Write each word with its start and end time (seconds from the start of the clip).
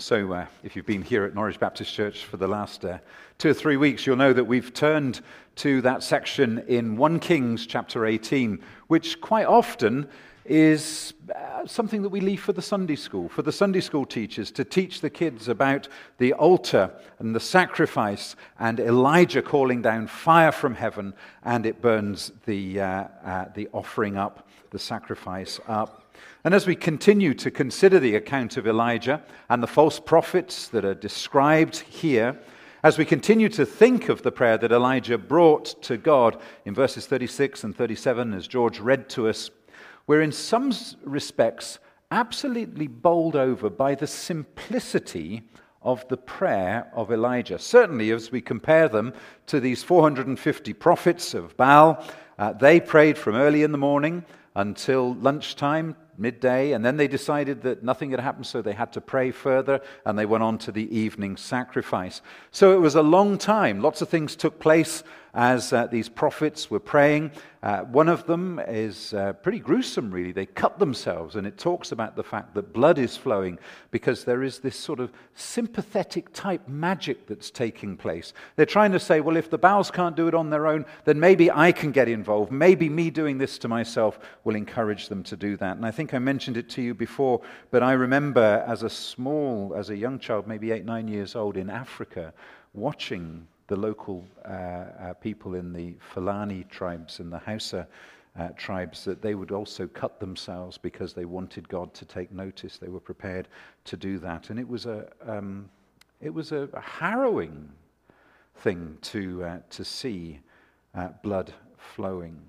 So, 0.00 0.32
uh, 0.32 0.46
if 0.62 0.76
you've 0.76 0.86
been 0.86 1.02
here 1.02 1.24
at 1.24 1.34
Norwich 1.34 1.58
Baptist 1.58 1.92
Church 1.92 2.24
for 2.24 2.36
the 2.36 2.46
last 2.46 2.84
uh, 2.84 2.98
two 3.38 3.50
or 3.50 3.54
three 3.54 3.76
weeks, 3.76 4.06
you'll 4.06 4.16
know 4.16 4.32
that 4.32 4.44
we've 4.44 4.72
turned 4.72 5.20
to 5.56 5.80
that 5.80 6.04
section 6.04 6.62
in 6.68 6.96
1 6.96 7.18
Kings 7.18 7.66
chapter 7.66 8.06
18, 8.06 8.62
which 8.86 9.20
quite 9.20 9.46
often 9.46 10.08
is 10.44 11.14
uh, 11.34 11.66
something 11.66 12.02
that 12.02 12.10
we 12.10 12.20
leave 12.20 12.40
for 12.40 12.52
the 12.52 12.62
Sunday 12.62 12.94
school, 12.94 13.28
for 13.28 13.42
the 13.42 13.50
Sunday 13.50 13.80
school 13.80 14.06
teachers 14.06 14.52
to 14.52 14.64
teach 14.64 15.00
the 15.00 15.10
kids 15.10 15.48
about 15.48 15.88
the 16.18 16.32
altar 16.34 16.92
and 17.18 17.34
the 17.34 17.40
sacrifice 17.40 18.36
and 18.60 18.78
Elijah 18.78 19.42
calling 19.42 19.82
down 19.82 20.06
fire 20.06 20.52
from 20.52 20.76
heaven 20.76 21.12
and 21.42 21.66
it 21.66 21.82
burns 21.82 22.30
the, 22.46 22.80
uh, 22.80 23.04
uh, 23.24 23.46
the 23.54 23.68
offering 23.72 24.16
up, 24.16 24.46
the 24.70 24.78
sacrifice 24.78 25.58
up. 25.66 26.04
And 26.44 26.54
as 26.54 26.66
we 26.66 26.76
continue 26.76 27.34
to 27.34 27.50
consider 27.50 27.98
the 27.98 28.16
account 28.16 28.56
of 28.56 28.66
Elijah 28.66 29.22
and 29.48 29.62
the 29.62 29.66
false 29.66 29.98
prophets 30.00 30.68
that 30.68 30.84
are 30.84 30.94
described 30.94 31.78
here, 31.80 32.38
as 32.82 32.96
we 32.96 33.04
continue 33.04 33.48
to 33.50 33.66
think 33.66 34.08
of 34.08 34.22
the 34.22 34.30
prayer 34.30 34.56
that 34.58 34.70
Elijah 34.70 35.18
brought 35.18 35.82
to 35.82 35.96
God 35.96 36.40
in 36.64 36.74
verses 36.74 37.06
36 37.06 37.64
and 37.64 37.76
37, 37.76 38.34
as 38.34 38.46
George 38.46 38.78
read 38.78 39.08
to 39.10 39.28
us, 39.28 39.50
we're 40.06 40.22
in 40.22 40.32
some 40.32 40.72
respects 41.02 41.80
absolutely 42.10 42.86
bowled 42.86 43.36
over 43.36 43.68
by 43.68 43.94
the 43.94 44.06
simplicity 44.06 45.42
of 45.82 46.06
the 46.08 46.16
prayer 46.16 46.90
of 46.94 47.12
Elijah. 47.12 47.58
Certainly, 47.58 48.10
as 48.12 48.30
we 48.30 48.40
compare 48.40 48.88
them 48.88 49.12
to 49.46 49.60
these 49.60 49.82
450 49.82 50.72
prophets 50.74 51.34
of 51.34 51.56
Baal, 51.56 52.04
uh, 52.38 52.52
they 52.52 52.80
prayed 52.80 53.18
from 53.18 53.34
early 53.34 53.62
in 53.62 53.72
the 53.72 53.78
morning 53.78 54.24
until 54.54 55.14
lunchtime 55.14 55.96
midday, 56.18 56.72
and 56.72 56.84
then 56.84 56.96
they 56.96 57.08
decided 57.08 57.62
that 57.62 57.82
nothing 57.82 58.10
had 58.10 58.20
happened, 58.20 58.46
so 58.46 58.60
they 58.60 58.72
had 58.72 58.92
to 58.92 59.00
pray 59.00 59.30
further, 59.30 59.80
and 60.04 60.18
they 60.18 60.26
went 60.26 60.42
on 60.42 60.58
to 60.58 60.72
the 60.72 60.94
evening 60.96 61.36
sacrifice. 61.36 62.22
So 62.50 62.72
it 62.72 62.80
was 62.80 62.94
a 62.94 63.02
long 63.02 63.38
time. 63.38 63.80
Lots 63.80 64.02
of 64.02 64.08
things 64.08 64.36
took 64.36 64.58
place 64.58 65.02
as 65.34 65.72
uh, 65.72 65.86
these 65.86 66.08
prophets 66.08 66.70
were 66.70 66.80
praying. 66.80 67.30
Uh, 67.62 67.80
one 67.80 68.08
of 68.08 68.24
them 68.26 68.60
is 68.68 69.12
uh, 69.14 69.32
pretty 69.32 69.58
gruesome, 69.58 70.10
really. 70.12 70.30
They 70.30 70.46
cut 70.46 70.78
themselves, 70.78 71.34
and 71.34 71.46
it 71.46 71.58
talks 71.58 71.90
about 71.90 72.14
the 72.14 72.22
fact 72.22 72.54
that 72.54 72.72
blood 72.72 72.98
is 72.98 73.16
flowing 73.16 73.58
because 73.90 74.24
there 74.24 74.44
is 74.44 74.60
this 74.60 74.78
sort 74.78 75.00
of 75.00 75.12
sympathetic 75.34 76.32
type 76.32 76.68
magic 76.68 77.26
that's 77.26 77.50
taking 77.50 77.96
place. 77.96 78.32
They're 78.54 78.66
trying 78.66 78.92
to 78.92 79.00
say, 79.00 79.20
well, 79.20 79.36
if 79.36 79.50
the 79.50 79.58
Baals 79.58 79.90
can't 79.90 80.14
do 80.14 80.28
it 80.28 80.34
on 80.34 80.50
their 80.50 80.68
own, 80.68 80.86
then 81.04 81.18
maybe 81.18 81.50
I 81.50 81.72
can 81.72 81.90
get 81.90 82.08
involved. 82.08 82.52
Maybe 82.52 82.88
me 82.88 83.10
doing 83.10 83.38
this 83.38 83.58
to 83.58 83.68
myself 83.68 84.20
will 84.44 84.54
encourage 84.54 85.08
them 85.08 85.24
to 85.24 85.36
do 85.36 85.56
that. 85.56 85.76
And 85.76 85.84
I 85.84 85.90
think 85.90 86.14
I 86.14 86.20
mentioned 86.20 86.56
it 86.56 86.68
to 86.70 86.82
you 86.82 86.94
before, 86.94 87.40
but 87.72 87.82
I 87.82 87.92
remember 87.92 88.64
as 88.68 88.84
a 88.84 88.90
small, 88.90 89.74
as 89.76 89.90
a 89.90 89.96
young 89.96 90.20
child, 90.20 90.46
maybe 90.46 90.70
eight, 90.70 90.84
nine 90.84 91.08
years 91.08 91.34
old 91.34 91.56
in 91.56 91.70
Africa, 91.70 92.32
watching 92.72 93.48
the 93.68 93.76
local 93.76 94.26
uh, 94.44 94.48
uh, 94.48 95.12
people 95.14 95.54
in 95.54 95.72
the 95.72 95.94
Fulani 96.00 96.64
tribes 96.70 97.20
and 97.20 97.32
the 97.32 97.38
Hausa 97.38 97.86
uh, 98.38 98.48
tribes 98.56 99.04
that 99.04 99.20
they 99.20 99.34
would 99.34 99.52
also 99.52 99.86
cut 99.86 100.20
themselves 100.20 100.78
because 100.78 101.12
they 101.12 101.24
wanted 101.24 101.68
God 101.68 101.92
to 101.94 102.04
take 102.04 102.32
notice. 102.32 102.78
They 102.78 102.88
were 102.88 103.00
prepared 103.00 103.48
to 103.84 103.96
do 103.96 104.18
that. 104.18 104.50
And 104.50 104.58
it 104.58 104.68
was 104.68 104.86
a, 104.86 105.08
um, 105.26 105.68
it 106.20 106.32
was 106.32 106.52
a, 106.52 106.68
a 106.72 106.80
harrowing 106.80 107.68
thing 108.56 108.96
to, 109.02 109.44
uh, 109.44 109.58
to 109.70 109.84
see 109.84 110.40
uh, 110.94 111.08
blood 111.22 111.52
flowing. 111.76 112.40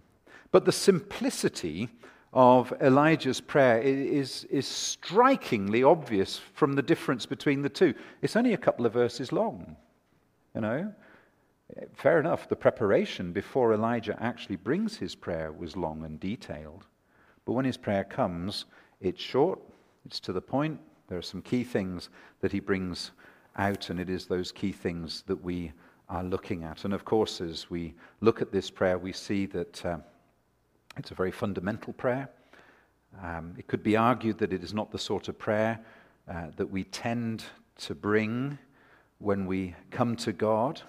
But 0.52 0.66
the 0.66 0.72
simplicity 0.72 1.90
of 2.32 2.72
Elijah's 2.82 3.42
prayer 3.42 3.82
is, 3.82 4.46
is 4.46 4.68
strikingly 4.68 5.84
obvious 5.84 6.40
from 6.54 6.74
the 6.74 6.82
difference 6.82 7.26
between 7.26 7.62
the 7.62 7.70
two. 7.70 7.94
It's 8.22 8.36
only 8.36 8.54
a 8.54 8.58
couple 8.58 8.86
of 8.86 8.94
verses 8.94 9.32
long, 9.32 9.76
you 10.54 10.62
know. 10.62 10.94
Fair 11.94 12.20
enough, 12.20 12.50
the 12.50 12.56
preparation 12.56 13.32
before 13.32 13.74
Elijah 13.74 14.18
actually 14.20 14.56
brings 14.56 14.98
his 14.98 15.14
prayer 15.16 15.52
was 15.52 15.78
long 15.78 16.04
and 16.04 16.20
detailed. 16.20 16.88
But 17.46 17.54
when 17.54 17.66
his 17.66 17.78
prayer 17.78 18.04
comes, 18.04 18.66
it's 19.02 19.22
short, 19.22 19.60
it's 20.06 20.20
to 20.22 20.34
the 20.34 20.42
point. 20.42 20.80
There 21.08 21.18
are 21.18 21.24
some 21.24 21.42
key 21.42 21.64
things 21.64 22.10
that 22.42 22.52
he 22.52 22.60
brings 22.60 23.12
out, 23.56 23.90
and 23.90 24.00
it 24.00 24.10
is 24.10 24.26
those 24.26 24.52
key 24.52 24.72
things 24.72 25.24
that 25.28 25.44
we 25.44 25.72
are 26.10 26.24
looking 26.24 26.64
at. 26.64 26.86
And 26.86 26.94
of 26.94 27.06
course, 27.06 27.40
as 27.40 27.70
we 27.70 27.94
look 28.22 28.42
at 28.42 28.52
this 28.52 28.72
prayer, 28.72 28.98
we 28.98 29.14
see 29.14 29.46
that 29.48 29.86
uh, 29.86 29.98
it's 30.98 31.12
a 31.12 31.16
very 31.16 31.32
fundamental 31.32 31.94
prayer. 31.94 32.30
Um, 33.24 33.54
it 33.58 33.68
could 33.68 33.84
be 33.84 33.96
argued 33.96 34.38
that 34.40 34.54
it 34.54 34.64
is 34.64 34.74
not 34.74 34.92
the 34.92 35.00
sort 35.00 35.28
of 35.28 35.38
prayer 35.38 35.80
uh, 36.28 36.48
that 36.58 36.70
we 36.70 36.84
tend 36.86 37.44
to 37.78 37.94
bring 37.94 38.58
when 39.20 39.46
we 39.46 39.76
come 39.92 40.16
to 40.16 40.32
God 40.32 40.82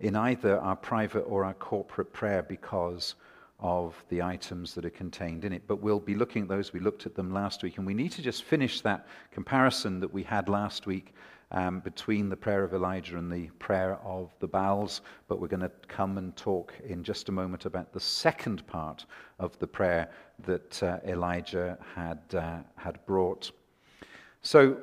in 0.00 0.16
either 0.16 0.58
our 0.60 0.76
private 0.76 1.22
or 1.22 1.44
our 1.44 1.54
corporate 1.54 2.12
prayer 2.12 2.42
because 2.42 3.14
of 3.58 4.04
the 4.10 4.20
items 4.22 4.74
that 4.74 4.84
are 4.84 4.90
contained 4.90 5.44
in 5.44 5.52
it. 5.52 5.62
But 5.66 5.80
we'll 5.80 6.00
be 6.00 6.14
looking 6.14 6.42
at 6.42 6.48
those. 6.48 6.72
We 6.72 6.80
looked 6.80 7.06
at 7.06 7.14
them 7.14 7.32
last 7.32 7.62
week, 7.62 7.78
and 7.78 7.86
we 7.86 7.94
need 7.94 8.12
to 8.12 8.22
just 8.22 8.44
finish 8.44 8.80
that 8.82 9.06
comparison 9.30 10.00
that 10.00 10.12
we 10.12 10.22
had 10.22 10.48
last 10.48 10.86
week 10.86 11.14
um, 11.52 11.80
between 11.80 12.28
the 12.28 12.36
prayer 12.36 12.64
of 12.64 12.74
Elijah 12.74 13.16
and 13.16 13.32
the 13.32 13.46
prayer 13.58 13.98
of 14.04 14.34
the 14.40 14.48
Baals. 14.48 15.00
But 15.28 15.40
we're 15.40 15.48
going 15.48 15.60
to 15.60 15.72
come 15.88 16.18
and 16.18 16.36
talk 16.36 16.74
in 16.84 17.02
just 17.02 17.28
a 17.30 17.32
moment 17.32 17.64
about 17.64 17.92
the 17.92 18.00
second 18.00 18.66
part 18.66 19.06
of 19.38 19.58
the 19.58 19.66
prayer 19.66 20.10
that 20.44 20.82
uh, 20.82 20.98
Elijah 21.06 21.78
had, 21.94 22.20
uh, 22.34 22.58
had 22.76 23.04
brought. 23.06 23.50
So 24.42 24.76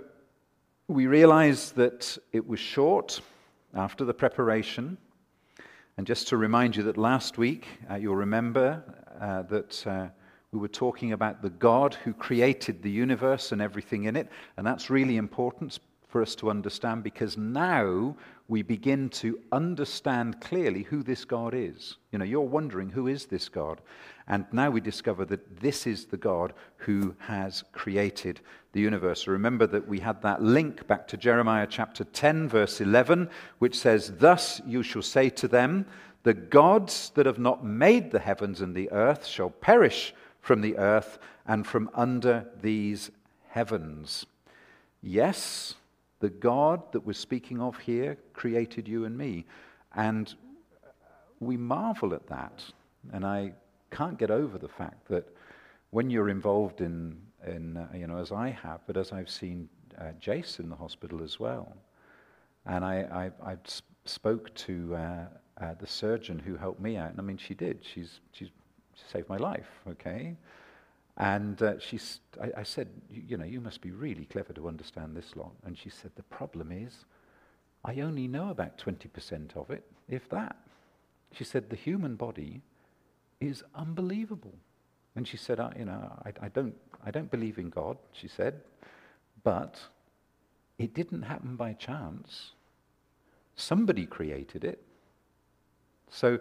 we 0.88 1.06
realize 1.06 1.72
that 1.73 2.18
it 2.31 2.47
was 2.47 2.59
short 2.59 3.22
after 3.73 4.06
the 4.06 4.13
preparation. 4.13 4.97
And 5.97 6.07
just 6.07 6.28
to 6.29 6.38
remind 6.38 6.75
you 6.75 6.84
that 6.84 6.97
last 6.97 7.38
week, 7.38 7.67
uh, 7.89 7.95
you'll 7.95 8.16
remember 8.16 8.84
uh, 9.22 9.44
that 9.44 9.88
uh, 9.88 10.07
we 10.51 10.59
were 10.59 10.67
talking 10.67 11.13
about 11.13 11.41
the 11.41 11.50
God 11.50 11.95
who 11.95 12.13
created 12.13 12.81
the 12.81 12.89
universe 12.89 13.51
and 13.51 13.61
everything 13.61 14.06
in 14.06 14.16
it. 14.16 14.29
And 14.57 14.66
that's 14.66 14.89
really 14.89 15.17
important 15.17 15.79
for 16.13 16.22
us 16.22 16.35
to 16.35 16.51
understand 16.51 17.01
because 17.01 17.40
now 17.40 18.16
we 18.47 18.62
begin 18.62 19.09
to 19.09 19.40
understand 19.51 20.40
clearly 20.40 20.84
who 20.84 21.01
this 21.01 21.25
God 21.25 21.56
is. 21.56 21.97
You 22.12 22.19
know, 22.19 22.25
you're 22.25 22.41
wondering, 22.41 22.91
who 22.91 23.07
is 23.07 23.25
this 23.25 23.50
God? 23.50 23.81
And 24.28 24.46
now 24.52 24.69
we 24.69 24.79
discover 24.79 25.25
that 25.25 25.59
this 25.59 25.88
is 25.88 26.06
the 26.06 26.18
God 26.18 26.53
who 26.78 27.16
has 27.18 27.63
created 27.72 28.41
the 28.73 28.79
universe. 28.79 29.25
Remember 29.25 29.66
that 29.66 29.88
we 29.88 30.00
had 30.02 30.22
that 30.22 30.44
link 30.44 30.85
back 30.85 31.07
to 31.07 31.18
Jeremiah 31.18 31.66
chapter 31.68 32.03
10, 32.03 32.47
verse 32.47 32.79
11, 32.79 33.28
which 33.57 33.75
says, 33.75 34.13
Thus 34.19 34.62
you 34.68 34.84
shall 34.84 35.02
say 35.02 35.31
to 35.31 35.47
them, 35.47 35.88
The 36.22 36.35
gods 36.35 37.12
that 37.16 37.25
have 37.25 37.40
not 37.40 37.66
made 37.66 38.12
the 38.12 38.19
heavens 38.19 38.62
and 38.62 38.75
the 38.75 38.91
earth 38.91 39.25
shall 39.25 39.50
perish 39.50 40.13
from 40.41 40.62
the 40.62 40.78
earth 40.78 41.18
and 41.47 41.66
from 41.66 41.90
under 41.96 42.46
these 42.62 43.09
heavens. 43.50 44.28
Yes, 45.02 45.73
the 46.23 46.29
God 46.29 46.89
that 46.94 47.06
we're 47.06 47.11
speaking 47.11 47.59
of 47.59 47.78
here 47.78 48.17
created 48.31 48.88
you 48.88 49.03
and 49.03 49.17
me. 49.17 49.45
And 49.94 50.34
we 51.41 51.57
marvel 51.57 52.13
at 52.13 52.25
that. 52.28 52.63
And 53.11 53.25
I 53.25 53.51
can't 53.91 54.17
get 54.17 54.31
over 54.31 54.57
the 54.57 54.69
fact 54.69 55.06
that 55.09 55.28
when 55.89 56.09
you're 56.09 56.29
involved 56.29 56.79
in, 56.79 57.17
in 57.45 57.75
uh, 57.75 57.89
you 57.94 58.07
know, 58.07 58.19
as 58.19 58.31
I 58.31 58.51
have, 58.51 58.79
but 58.88 58.95
as 58.95 59.11
I've 59.11 59.29
seen 59.29 59.67
uh, 60.00 60.13
Jace 60.22 60.61
in 60.61 60.69
the 60.69 60.78
hospital 60.78 61.22
as 61.22 61.41
well, 61.41 61.75
and 62.66 62.85
I, 62.85 63.31
I, 63.45 63.51
I 63.51 63.57
spoke 64.05 64.55
to 64.67 64.95
uh, 64.95 65.25
uh, 65.59 65.73
the 65.78 65.88
surgeon 65.88 66.40
who 66.40 66.55
helped 66.55 66.79
me 66.79 66.95
out, 66.95 67.09
and 67.09 67.19
I 67.19 67.23
mean, 67.23 67.38
she 67.38 67.53
did. 67.53 67.79
She's, 67.84 68.22
she's 68.31 68.47
she 68.95 69.03
saved 69.11 69.28
my 69.28 69.35
life, 69.35 69.67
okay? 69.90 70.38
And 71.18 71.62
uh, 71.62 71.79
she, 71.79 72.00
I, 72.41 72.62
I, 72.62 72.63
said, 72.63 72.88
you 73.12 73.38
know, 73.38 73.46
you 73.46 73.61
must 73.61 73.82
be 73.82 73.91
really 73.91 74.26
clever 74.26 74.52
to 74.53 74.67
understand 74.67 75.16
this 75.16 75.35
lot. 75.35 75.52
And 75.64 75.78
she 75.78 75.90
said, 75.90 76.11
the 76.16 76.23
problem 76.23 76.72
is, 76.72 77.05
I 77.85 77.99
only 77.99 78.28
know 78.28 78.49
about 78.49 78.78
20% 78.78 79.55
of 79.55 79.70
it, 79.70 79.84
if 80.09 80.28
that. 80.29 80.55
She 81.32 81.43
said, 81.43 81.70
the 81.70 81.76
human 81.76 82.16
body 82.16 82.61
is 83.40 83.64
unbelievable. 83.76 84.55
And 85.16 85.28
she 85.28 85.38
said, 85.38 85.59
I, 85.59 85.73
you 85.78 85.85
know, 85.85 86.11
I, 86.26 86.46
I, 86.46 86.49
don't, 86.49 86.76
I 87.05 87.11
don't 87.11 87.29
believe 87.29 87.59
in 87.59 87.70
God, 87.70 87.97
she 88.11 88.28
said, 88.28 88.61
but 89.43 89.79
it 90.79 90.93
didn't 90.93 91.23
happen 91.23 91.55
by 91.55 91.73
chance. 91.73 92.52
Somebody 93.55 94.08
created 94.08 94.64
it. 94.64 94.82
So, 96.09 96.40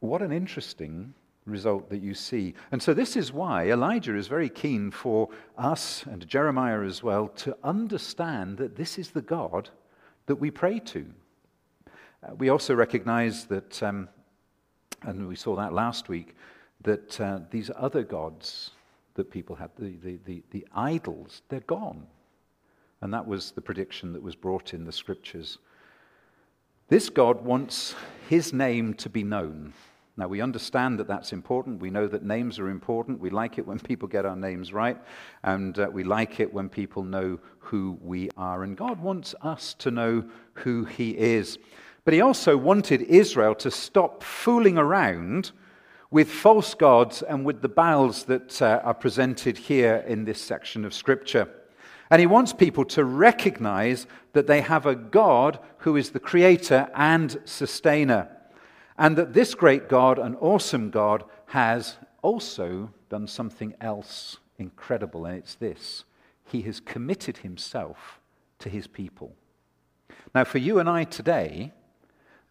what 0.00 0.20
an 0.20 0.32
interesting 0.32 1.14
result 1.46 1.88
that 1.90 2.02
you 2.02 2.12
see. 2.14 2.54
And 2.72 2.82
so, 2.82 2.92
this 2.92 3.16
is 3.16 3.32
why 3.32 3.70
Elijah 3.70 4.16
is 4.16 4.28
very 4.28 4.48
keen 4.48 4.90
for 4.90 5.28
us 5.56 6.04
and 6.04 6.26
Jeremiah 6.26 6.82
as 6.82 7.02
well 7.02 7.28
to 7.28 7.56
understand 7.62 8.58
that 8.58 8.76
this 8.76 8.98
is 8.98 9.10
the 9.10 9.22
God 9.22 9.70
that 10.26 10.36
we 10.36 10.50
pray 10.50 10.80
to. 10.80 11.06
Uh, 12.22 12.34
we 12.34 12.48
also 12.48 12.74
recognize 12.74 13.44
that, 13.46 13.82
um, 13.82 14.08
and 15.02 15.28
we 15.28 15.36
saw 15.36 15.56
that 15.56 15.72
last 15.72 16.08
week, 16.08 16.34
that 16.82 17.20
uh, 17.20 17.40
these 17.50 17.70
other 17.76 18.02
gods 18.02 18.72
that 19.14 19.30
people 19.30 19.56
had, 19.56 19.70
the, 19.78 19.96
the, 20.02 20.18
the, 20.24 20.42
the 20.50 20.66
idols, 20.74 21.42
they're 21.48 21.60
gone. 21.60 22.06
And 23.00 23.12
that 23.12 23.26
was 23.26 23.50
the 23.52 23.60
prediction 23.60 24.12
that 24.12 24.22
was 24.22 24.34
brought 24.34 24.74
in 24.74 24.84
the 24.84 24.92
scriptures. 24.92 25.58
This 26.88 27.08
God 27.10 27.44
wants 27.44 27.94
his 28.28 28.52
name 28.52 28.94
to 28.94 29.08
be 29.08 29.22
known. 29.22 29.72
Now, 30.18 30.28
we 30.28 30.40
understand 30.40 30.98
that 30.98 31.08
that's 31.08 31.34
important. 31.34 31.82
We 31.82 31.90
know 31.90 32.08
that 32.08 32.22
names 32.22 32.58
are 32.58 32.70
important. 32.70 33.20
We 33.20 33.28
like 33.28 33.58
it 33.58 33.66
when 33.66 33.78
people 33.78 34.08
get 34.08 34.24
our 34.24 34.36
names 34.36 34.72
right. 34.72 34.96
And 35.42 35.78
uh, 35.78 35.90
we 35.92 36.04
like 36.04 36.40
it 36.40 36.54
when 36.54 36.70
people 36.70 37.04
know 37.04 37.38
who 37.58 37.98
we 38.00 38.30
are. 38.34 38.62
And 38.62 38.78
God 38.78 38.98
wants 38.98 39.34
us 39.42 39.74
to 39.74 39.90
know 39.90 40.24
who 40.54 40.86
He 40.86 41.10
is. 41.10 41.58
But 42.06 42.14
He 42.14 42.22
also 42.22 42.56
wanted 42.56 43.02
Israel 43.02 43.54
to 43.56 43.70
stop 43.70 44.22
fooling 44.22 44.78
around 44.78 45.52
with 46.10 46.30
false 46.30 46.72
gods 46.72 47.20
and 47.20 47.44
with 47.44 47.60
the 47.60 47.68
Baals 47.68 48.24
that 48.24 48.62
uh, 48.62 48.80
are 48.84 48.94
presented 48.94 49.58
here 49.58 50.02
in 50.06 50.24
this 50.24 50.40
section 50.40 50.86
of 50.86 50.94
Scripture. 50.94 51.46
And 52.10 52.20
He 52.20 52.26
wants 52.26 52.54
people 52.54 52.86
to 52.86 53.04
recognize 53.04 54.06
that 54.32 54.46
they 54.46 54.62
have 54.62 54.86
a 54.86 54.94
God 54.94 55.58
who 55.78 55.96
is 55.96 56.10
the 56.10 56.20
creator 56.20 56.88
and 56.94 57.38
sustainer. 57.44 58.30
And 58.98 59.16
that 59.16 59.32
this 59.32 59.54
great 59.54 59.88
God, 59.88 60.18
an 60.18 60.36
awesome 60.36 60.90
God, 60.90 61.24
has 61.46 61.96
also 62.22 62.90
done 63.08 63.26
something 63.26 63.74
else 63.80 64.38
incredible, 64.58 65.26
and 65.26 65.36
it's 65.36 65.54
this 65.54 66.04
He 66.44 66.62
has 66.62 66.80
committed 66.80 67.38
Himself 67.38 68.20
to 68.58 68.68
His 68.68 68.86
people. 68.86 69.34
Now, 70.34 70.44
for 70.44 70.58
you 70.58 70.78
and 70.78 70.88
I 70.88 71.04
today, 71.04 71.72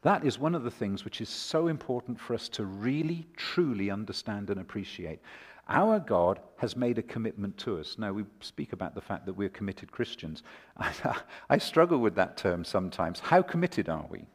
that 0.02 0.24
is 0.24 0.38
one 0.38 0.54
of 0.54 0.64
the 0.64 0.72
things 0.72 1.04
which 1.04 1.20
is 1.20 1.30
so 1.30 1.68
important 1.68 2.20
for 2.20 2.36
us 2.36 2.48
to 2.50 2.66
really, 2.66 3.26
truly 3.36 3.90
understand 3.90 4.50
and 4.50 4.60
appreciate. 4.60 5.20
Our 5.68 6.00
God 6.00 6.40
has 6.58 6.76
made 6.76 7.00
a 7.00 7.04
commitment 7.04 7.58
to 7.60 7.80
us. 7.80 7.98
Now, 7.98 8.14
we 8.14 8.26
speak 8.40 8.72
about 8.72 8.94
the 8.94 9.02
fact 9.02 9.26
that 9.26 9.34
we're 9.34 9.50
committed 9.50 9.92
Christians. 9.92 10.44
I 11.50 11.58
struggle 11.58 11.98
with 11.98 12.14
that 12.16 12.38
term 12.38 12.64
sometimes. 12.64 13.20
How 13.20 13.42
committed 13.42 13.90
are 13.90 14.06
we? 14.08 14.28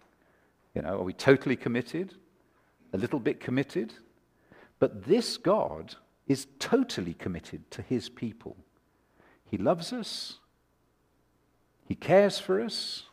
You 0.75 0.83
know, 0.83 1.01
are 1.01 1.05
we 1.05 1.13
totally 1.13 1.57
committed? 1.57 2.15
A 2.93 2.99
little 2.99 3.21
bit 3.21 3.41
committed? 3.41 3.95
But 4.79 5.05
this 5.05 5.37
God 5.37 5.97
is 6.27 6.47
totally 6.59 7.15
committed 7.15 7.71
to 7.73 7.83
his 7.83 8.09
people. 8.09 8.57
He 9.45 9.59
loves 9.59 9.93
us, 9.93 10.39
he 11.85 11.97
cares 11.97 12.39
for 12.39 12.61
us, 12.61 13.05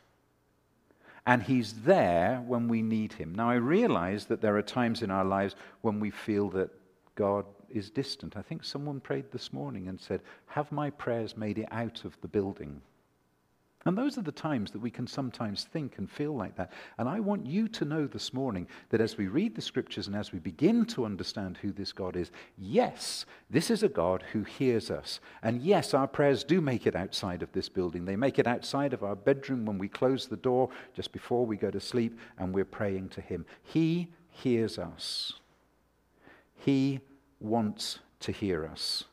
and 1.26 1.42
he's 1.42 1.82
there 1.82 2.42
when 2.46 2.68
we 2.68 2.80
need 2.80 3.12
him. 3.12 3.34
Now, 3.34 3.50
I 3.50 3.56
realize 3.56 4.26
that 4.26 4.40
there 4.40 4.56
are 4.56 4.62
times 4.62 5.02
in 5.02 5.10
our 5.10 5.24
lives 5.24 5.56
when 5.82 6.00
we 6.00 6.10
feel 6.10 6.48
that 6.50 6.70
God 7.16 7.44
is 7.68 7.90
distant. 7.90 8.36
I 8.36 8.42
think 8.42 8.64
someone 8.64 9.00
prayed 9.00 9.30
this 9.32 9.52
morning 9.52 9.88
and 9.88 10.00
said, 10.00 10.22
Have 10.46 10.72
my 10.72 10.90
prayers 10.90 11.36
made 11.36 11.58
it 11.58 11.68
out 11.70 12.04
of 12.04 12.18
the 12.20 12.28
building? 12.28 12.80
And 13.84 13.96
those 13.96 14.18
are 14.18 14.22
the 14.22 14.32
times 14.32 14.72
that 14.72 14.80
we 14.80 14.90
can 14.90 15.06
sometimes 15.06 15.64
think 15.64 15.98
and 15.98 16.10
feel 16.10 16.34
like 16.34 16.56
that. 16.56 16.72
And 16.98 17.08
I 17.08 17.20
want 17.20 17.46
you 17.46 17.68
to 17.68 17.84
know 17.84 18.06
this 18.06 18.34
morning 18.34 18.66
that 18.90 19.00
as 19.00 19.16
we 19.16 19.28
read 19.28 19.54
the 19.54 19.62
scriptures 19.62 20.08
and 20.08 20.16
as 20.16 20.32
we 20.32 20.40
begin 20.40 20.84
to 20.86 21.04
understand 21.04 21.58
who 21.58 21.70
this 21.70 21.92
God 21.92 22.16
is, 22.16 22.32
yes, 22.58 23.24
this 23.48 23.70
is 23.70 23.84
a 23.84 23.88
God 23.88 24.24
who 24.32 24.42
hears 24.42 24.90
us. 24.90 25.20
And 25.44 25.62
yes, 25.62 25.94
our 25.94 26.08
prayers 26.08 26.42
do 26.42 26.60
make 26.60 26.88
it 26.88 26.96
outside 26.96 27.40
of 27.40 27.52
this 27.52 27.68
building. 27.68 28.04
They 28.04 28.16
make 28.16 28.40
it 28.40 28.48
outside 28.48 28.92
of 28.92 29.04
our 29.04 29.16
bedroom 29.16 29.64
when 29.64 29.78
we 29.78 29.88
close 29.88 30.26
the 30.26 30.36
door 30.36 30.70
just 30.92 31.12
before 31.12 31.46
we 31.46 31.56
go 31.56 31.70
to 31.70 31.80
sleep 31.80 32.18
and 32.36 32.52
we're 32.52 32.64
praying 32.64 33.10
to 33.10 33.20
Him. 33.20 33.46
He 33.62 34.08
hears 34.28 34.76
us. 34.76 35.34
He 36.56 37.00
wants 37.38 38.00
to 38.20 38.32
hear 38.32 38.66
us. 38.66 39.04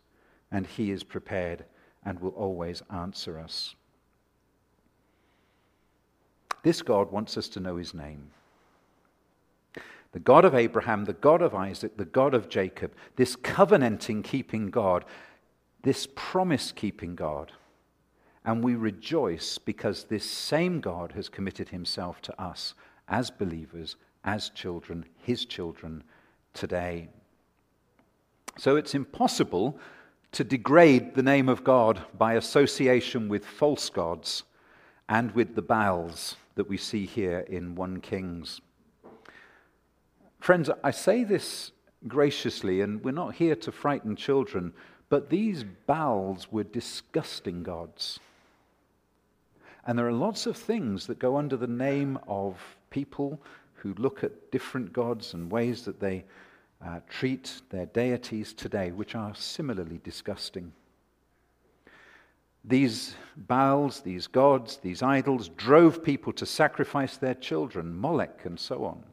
And 0.51 0.65
He 0.65 0.89
is 0.89 1.03
prepared 1.03 1.65
and 2.03 2.19
will 2.19 2.31
always 2.31 2.81
answer 2.89 3.39
us. 3.39 3.75
This 6.65 6.81
God 6.81 7.11
wants 7.11 7.37
us 7.37 7.47
to 7.49 7.59
know 7.59 7.75
his 7.75 7.93
name. 7.93 8.31
The 10.13 10.19
God 10.19 10.45
of 10.45 10.55
Abraham, 10.55 11.05
the 11.05 11.13
God 11.13 11.43
of 11.43 11.53
Isaac, 11.53 11.95
the 11.95 12.05
God 12.05 12.33
of 12.33 12.49
Jacob, 12.49 12.91
this 13.17 13.35
covenanting 13.35 14.23
keeping 14.23 14.71
God, 14.71 15.05
this 15.83 16.07
promise 16.15 16.71
keeping 16.71 17.13
God. 17.13 17.51
And 18.43 18.63
we 18.63 18.73
rejoice 18.73 19.59
because 19.59 20.05
this 20.05 20.27
same 20.27 20.81
God 20.81 21.11
has 21.11 21.29
committed 21.29 21.69
himself 21.69 22.19
to 22.23 22.41
us 22.41 22.73
as 23.07 23.29
believers, 23.29 23.95
as 24.23 24.49
children, 24.49 25.05
his 25.21 25.45
children 25.45 26.03
today. 26.55 27.09
So 28.57 28.75
it's 28.75 28.95
impossible 28.95 29.77
to 30.31 30.43
degrade 30.43 31.13
the 31.13 31.21
name 31.21 31.47
of 31.47 31.63
God 31.63 32.01
by 32.17 32.33
association 32.33 33.29
with 33.29 33.45
false 33.45 33.87
gods 33.91 34.41
and 35.07 35.29
with 35.35 35.53
the 35.53 35.61
Baals 35.61 36.37
that 36.55 36.69
we 36.69 36.77
see 36.77 37.05
here 37.05 37.39
in 37.47 37.75
1 37.75 38.01
Kings. 38.01 38.61
Friends, 40.39 40.69
I 40.83 40.91
say 40.91 41.23
this 41.23 41.71
graciously, 42.07 42.81
and 42.81 43.03
we're 43.03 43.11
not 43.11 43.35
here 43.35 43.55
to 43.55 43.71
frighten 43.71 44.15
children, 44.15 44.73
but 45.09 45.29
these 45.29 45.63
Baals 45.63 46.51
were 46.51 46.63
disgusting 46.63 47.63
gods. 47.63 48.19
And 49.85 49.99
there 49.99 50.07
are 50.07 50.13
lots 50.13 50.45
of 50.45 50.57
things 50.57 51.07
that 51.07 51.19
go 51.19 51.37
under 51.37 51.57
the 51.57 51.67
name 51.67 52.17
of 52.27 52.57
people 52.89 53.39
who 53.75 53.93
look 53.97 54.23
at 54.23 54.51
different 54.51 54.93
gods 54.93 55.33
and 55.33 55.51
ways 55.51 55.85
that 55.85 55.99
they 55.99 56.23
uh, 56.83 56.99
treat 57.09 57.61
their 57.69 57.85
deities 57.87 58.53
today, 58.53 58.91
which 58.91 59.15
are 59.15 59.35
similarly 59.35 59.99
disgusting. 60.03 60.71
These 62.67 63.15
Baals, 63.37 63.99
these 63.99 64.27
gods, 64.27 64.77
these 64.77 65.03
idols 65.03 65.49
drove 65.49 66.03
people 66.03 66.33
to 66.33 66.45
sacrifice 66.45 67.17
their 67.17 67.35
children, 67.35 67.95
Molech 67.95 68.45
and 68.45 68.59
so 68.59 68.85
on, 68.85 69.03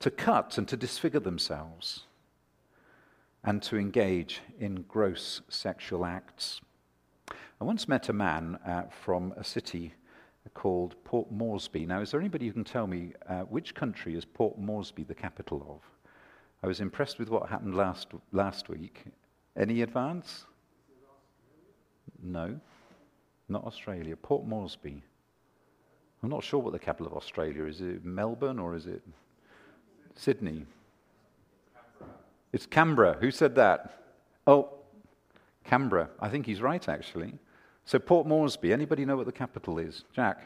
to 0.00 0.10
cut 0.10 0.58
and 0.58 0.68
to 0.68 0.76
disfigure 0.76 1.20
themselves, 1.20 2.04
and 3.42 3.62
to 3.62 3.76
engage 3.76 4.40
in 4.60 4.82
gross 4.82 5.40
sexual 5.48 6.04
acts. 6.04 6.60
I 7.60 7.64
once 7.64 7.88
met 7.88 8.08
a 8.08 8.12
man 8.12 8.58
uh, 8.66 8.82
from 8.90 9.32
a 9.36 9.42
city 9.42 9.94
called 10.54 10.94
Port 11.02 11.32
Moresby. 11.32 11.86
Now, 11.86 12.02
is 12.02 12.10
there 12.10 12.20
anybody 12.20 12.46
who 12.46 12.52
can 12.52 12.64
tell 12.64 12.86
me 12.86 13.14
uh, 13.28 13.40
which 13.42 13.74
country 13.74 14.14
is 14.14 14.24
Port 14.24 14.58
Moresby 14.58 15.02
the 15.02 15.14
capital 15.14 15.66
of? 15.68 16.10
I 16.62 16.66
was 16.66 16.80
impressed 16.80 17.18
with 17.18 17.30
what 17.30 17.48
happened 17.48 17.74
last, 17.74 18.08
last 18.32 18.68
week. 18.68 19.04
Any 19.56 19.82
advance? 19.82 20.44
No, 22.26 22.58
not 23.48 23.64
Australia. 23.64 24.16
Port 24.16 24.46
Moresby. 24.46 25.02
I'm 26.22 26.30
not 26.30 26.42
sure 26.42 26.58
what 26.58 26.72
the 26.72 26.78
capital 26.78 27.06
of 27.06 27.16
Australia 27.16 27.64
is. 27.64 27.80
Is 27.80 27.96
it 27.96 28.04
Melbourne 28.04 28.58
or 28.58 28.74
is 28.74 28.86
it 28.86 29.02
Sydney? 30.14 30.66
It's 32.52 32.66
Canberra. 32.66 33.16
Who 33.20 33.30
said 33.30 33.54
that? 33.56 34.02
Oh, 34.46 34.70
Canberra. 35.64 36.08
I 36.20 36.28
think 36.28 36.46
he's 36.46 36.60
right, 36.60 36.88
actually. 36.88 37.34
So, 37.84 37.98
Port 37.98 38.26
Moresby. 38.26 38.72
Anybody 38.72 39.04
know 39.04 39.16
what 39.16 39.26
the 39.26 39.32
capital 39.32 39.78
is? 39.78 40.04
Jack? 40.12 40.42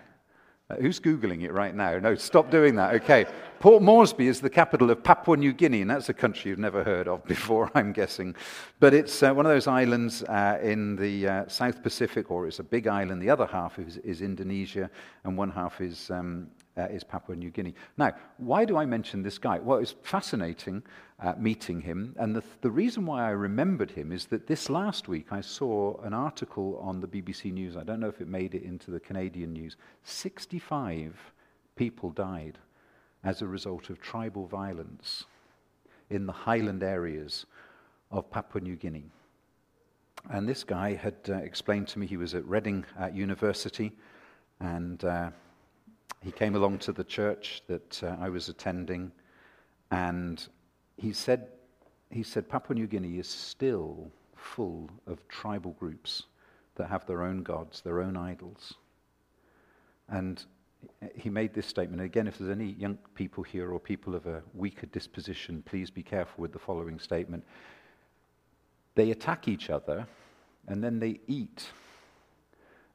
Uh, 0.71 0.77
who's 0.77 1.01
Googling 1.01 1.43
it 1.43 1.53
right 1.53 1.75
now? 1.75 1.99
No, 1.99 2.15
stop 2.15 2.51
doing 2.51 2.77
that. 2.77 2.95
Okay. 2.95 3.27
Port 3.59 3.83
Moresby 3.83 4.29
is 4.29 4.41
the 4.41 4.49
capital 4.49 4.91
of 4.91 5.03
Papua 5.03 5.37
New 5.37 5.53
Guinea, 5.53 5.83
and 5.83 5.91
that's 5.91 6.09
a 6.09 6.15
country 6.15 6.51
you've 6.51 6.61
never 6.61 6.85
heard 6.85 7.09
of 7.09 7.25
before, 7.27 7.71
I'm 7.75 7.93
guessing. 7.93 8.37
But 8.79 8.95
it's 8.95 9.23
uh, 9.23 9.35
one 9.35 9.47
of 9.47 9.53
those 9.53 9.67
islands 9.67 10.23
uh, 10.23 10.59
in 10.63 10.97
the 10.97 11.29
uh, 11.29 11.49
South 11.49 11.83
Pacific, 11.83 12.31
or 12.31 12.47
it's 12.47 12.61
a 12.61 12.65
big 12.65 12.87
island. 12.87 13.21
The 13.21 13.31
other 13.31 13.47
half 13.47 13.79
is, 13.79 13.97
is 13.99 14.23
Indonesia, 14.23 14.89
and 15.25 15.37
one 15.37 15.51
half 15.51 15.81
is 15.81 16.11
um, 16.11 16.47
uh, 16.81 16.87
is 16.87 17.05
Papua 17.05 17.37
New 17.37 17.51
Guinea. 17.51 17.75
Now, 17.97 18.13
why 18.39 18.65
do 18.65 18.77
I 18.77 18.87
mention 18.87 19.23
this 19.23 19.39
guy? 19.39 19.59
Well, 19.59 19.79
it 19.79 19.81
was 19.81 19.95
fascinating 20.03 20.83
uh, 21.21 21.35
meeting 21.39 21.81
him, 21.81 22.15
and 22.19 22.35
the, 22.35 22.43
the 22.63 22.71
reason 22.71 23.05
why 23.07 23.27
I 23.27 23.31
remembered 23.31 23.91
him 23.91 24.11
is 24.13 24.27
that 24.27 24.47
this 24.47 24.71
last 24.71 25.09
week 25.09 25.27
I 25.31 25.41
saw 25.41 26.01
an 26.03 26.15
article 26.15 26.79
on 26.83 27.01
the 27.01 27.09
BBC 27.09 27.53
News. 27.53 27.77
I 27.77 27.85
don't 27.85 28.01
know 28.01 28.09
if 28.09 28.21
it 28.21 28.29
made 28.29 28.55
it 28.55 28.63
into 28.63 28.91
the 28.91 29.01
Canadian 29.01 29.53
news. 29.53 29.77
65 30.05 31.17
people 31.77 32.11
died 32.11 32.59
as 33.23 33.43
a 33.43 33.47
result 33.47 33.91
of 33.91 34.01
tribal 34.01 34.47
violence 34.47 35.25
in 36.09 36.27
the 36.27 36.33
highland 36.33 36.83
areas 36.83 37.47
of 38.11 38.31
Papua 38.31 38.63
New 38.63 38.77
Guinea. 38.77 39.11
And 40.29 40.49
this 40.49 40.65
guy 40.65 40.95
had 40.95 41.15
uh, 41.29 41.35
explained 41.35 41.89
to 41.89 41.99
me 41.99 42.07
he 42.07 42.17
was 42.17 42.35
at 42.35 42.45
Reading 42.47 42.85
uh, 43.01 43.07
University 43.07 43.93
and 44.61 45.03
uh, 45.05 45.31
he 46.23 46.31
came 46.31 46.55
along 46.55 46.79
to 46.81 46.93
the 46.93 47.05
church 47.05 47.63
that 47.67 48.03
uh, 48.03 48.17
I 48.21 48.29
was 48.29 48.49
attending, 48.49 49.13
and 49.91 50.47
he 50.97 51.13
said, 51.13 51.49
he 52.11 52.23
said, 52.23 52.49
Papua 52.49 52.79
New 52.79 52.87
Guinea 52.87 53.19
is 53.19 53.29
still 53.29 54.11
full 54.37 54.91
of 55.07 55.27
tribal 55.29 55.73
groups 55.73 56.25
that 56.77 56.89
have 56.89 57.07
their 57.07 57.23
own 57.23 57.43
gods, 57.43 57.81
their 57.81 58.01
own 58.01 58.17
idols. 58.17 58.75
And 60.09 60.45
he 61.15 61.31
made 61.31 61.55
this 61.55 61.67
statement. 61.67 62.03
Again, 62.03 62.27
if 62.27 62.39
there's 62.39 62.51
any 62.51 62.73
young 62.73 62.99
people 63.15 63.45
here 63.45 63.71
or 63.71 63.79
people 63.79 64.15
of 64.15 64.27
a 64.27 64.43
weaker 64.55 64.87
disposition, 64.87 65.63
please 65.67 65.91
be 65.91 66.03
careful 66.03 66.43
with 66.43 66.53
the 66.53 66.59
following 66.59 66.99
statement. 66.99 67.45
They 68.95 69.11
attack 69.11 69.47
each 69.47 69.71
other 69.71 70.07
and 70.67 70.83
then 70.83 70.99
they 70.99 71.21
eat 71.27 71.67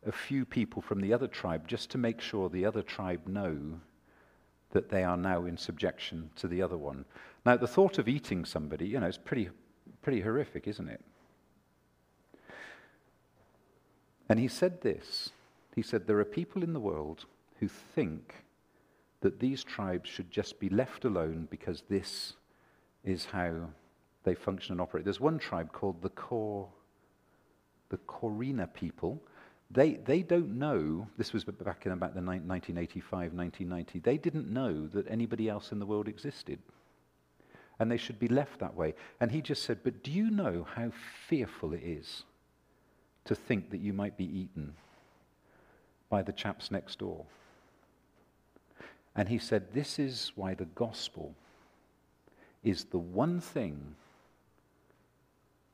a 0.06 0.12
few 0.12 0.46
people 0.46 0.82
from 0.82 1.02
the 1.02 1.14
other 1.14 1.28
tribe 1.28 1.68
just 1.68 1.90
to 1.92 1.98
make 1.98 2.22
sure 2.22 2.50
the 2.50 2.66
other 2.66 2.82
tribe 2.82 3.28
know 3.28 3.80
that 4.72 4.90
they 4.90 5.04
are 5.04 5.18
now 5.18 5.46
in 5.46 5.58
subjection 5.58 6.30
to 6.36 6.48
the 6.48 6.62
other 6.62 6.78
one. 6.78 7.06
Now, 7.46 7.58
the 7.58 7.68
thought 7.68 7.98
of 7.98 8.08
eating 8.08 8.46
somebody, 8.46 8.88
you 8.88 9.00
know, 9.00 9.08
is 9.08 9.18
pretty, 9.18 9.50
pretty 10.02 10.22
horrific, 10.22 10.68
isn't 10.68 10.90
it? 10.90 11.02
And 14.28 14.40
he 14.40 14.48
said 14.48 14.82
this 14.82 15.30
He 15.76 15.82
said, 15.82 16.08
There 16.08 16.20
are 16.20 16.26
people 16.26 16.64
in 16.64 16.74
the 16.74 16.80
world 16.80 17.26
who 17.60 17.68
think 17.68 18.46
that 19.22 19.40
these 19.40 19.64
tribes 19.64 20.10
should 20.10 20.30
just 20.30 20.60
be 20.60 20.70
left 20.70 21.06
alone 21.06 21.48
because 21.50 21.84
this 21.90 22.34
is 23.04 23.26
how 23.26 23.70
they 24.24 24.36
function 24.36 24.74
and 24.74 24.82
operate. 24.82 25.06
There's 25.06 25.20
one 25.20 25.40
tribe 25.40 25.72
called 25.72 26.02
the 26.02 26.10
Kor, 26.10 26.68
the 27.90 27.98
Korina 27.98 28.72
people. 28.74 29.22
They, 29.76 29.96
they 29.96 30.22
don't 30.22 30.58
know, 30.58 31.06
this 31.18 31.34
was 31.34 31.44
back 31.44 31.86
in 31.86 31.92
about 31.92 32.14
the 32.14 32.22
1985, 32.22 33.34
1990, 33.34 34.00
they 34.00 34.18
didn't 34.18 34.48
know 34.48 34.88
that 34.88 35.06
anybody 35.10 35.50
else 35.50 35.74
in 35.74 35.80
the 35.80 35.86
world 35.86 36.08
existed. 36.08 36.60
And 37.78 37.92
they 37.92 37.98
should 37.98 38.18
be 38.18 38.30
left 38.30 38.60
that 38.60 38.74
way. 38.74 38.96
And 39.20 39.30
he 39.30 39.42
just 39.42 39.64
said, 39.64 39.80
But 39.84 40.02
do 40.02 40.12
you 40.12 40.32
know 40.32 40.66
how 40.76 40.94
fearful 41.28 41.74
it 41.74 41.84
is 41.84 42.24
to 43.26 43.36
think 43.36 43.70
that 43.72 43.82
you 43.82 43.92
might 43.92 44.16
be 44.16 44.24
eaten 44.24 44.76
by 46.10 46.22
the 46.22 46.32
chaps 46.32 46.72
next 46.72 47.00
door? 47.00 47.26
And 49.14 49.28
he 49.28 49.38
said, 49.38 49.74
This 49.74 50.00
is 50.00 50.32
why 50.36 50.54
the 50.54 50.66
gospel 50.66 51.36
is 52.64 52.86
the 52.86 52.98
one 52.98 53.42
thing 53.42 53.96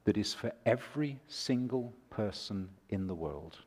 that 0.05 0.17
is 0.17 0.33
for 0.33 0.51
every 0.65 1.19
single 1.27 1.93
person 2.09 2.67
in 2.89 3.05
the 3.05 3.13
world. 3.13 3.59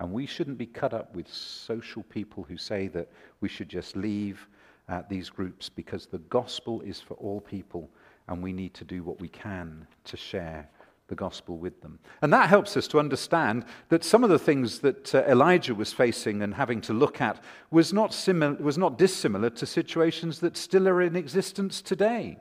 And 0.00 0.12
we 0.12 0.26
shouldn't 0.26 0.58
be 0.58 0.66
cut 0.66 0.94
up 0.94 1.14
with 1.14 1.28
social 1.28 2.02
people 2.04 2.44
who 2.44 2.56
say 2.56 2.88
that 2.88 3.08
we 3.40 3.48
should 3.48 3.68
just 3.68 3.96
leave 3.96 4.46
uh, 4.88 5.02
these 5.08 5.28
groups 5.28 5.68
because 5.68 6.06
the 6.06 6.18
gospel 6.18 6.80
is 6.82 7.00
for 7.00 7.14
all 7.14 7.40
people 7.40 7.90
and 8.28 8.42
we 8.42 8.52
need 8.52 8.74
to 8.74 8.84
do 8.84 9.02
what 9.02 9.20
we 9.20 9.28
can 9.28 9.86
to 10.04 10.16
share 10.16 10.68
the 11.08 11.14
gospel 11.14 11.56
with 11.56 11.80
them. 11.80 11.98
And 12.20 12.32
that 12.32 12.48
helps 12.48 12.76
us 12.76 12.86
to 12.88 12.98
understand 12.98 13.64
that 13.88 14.04
some 14.04 14.22
of 14.22 14.30
the 14.30 14.38
things 14.38 14.80
that 14.80 15.14
uh, 15.14 15.24
Elijah 15.26 15.74
was 15.74 15.92
facing 15.92 16.42
and 16.42 16.54
having 16.54 16.82
to 16.82 16.92
look 16.92 17.20
at 17.20 17.42
was 17.70 17.92
not, 17.92 18.10
simil- 18.10 18.60
was 18.60 18.78
not 18.78 18.98
dissimilar 18.98 19.50
to 19.50 19.66
situations 19.66 20.40
that 20.40 20.56
still 20.56 20.86
are 20.86 21.00
in 21.00 21.16
existence 21.16 21.80
today. 21.80 22.38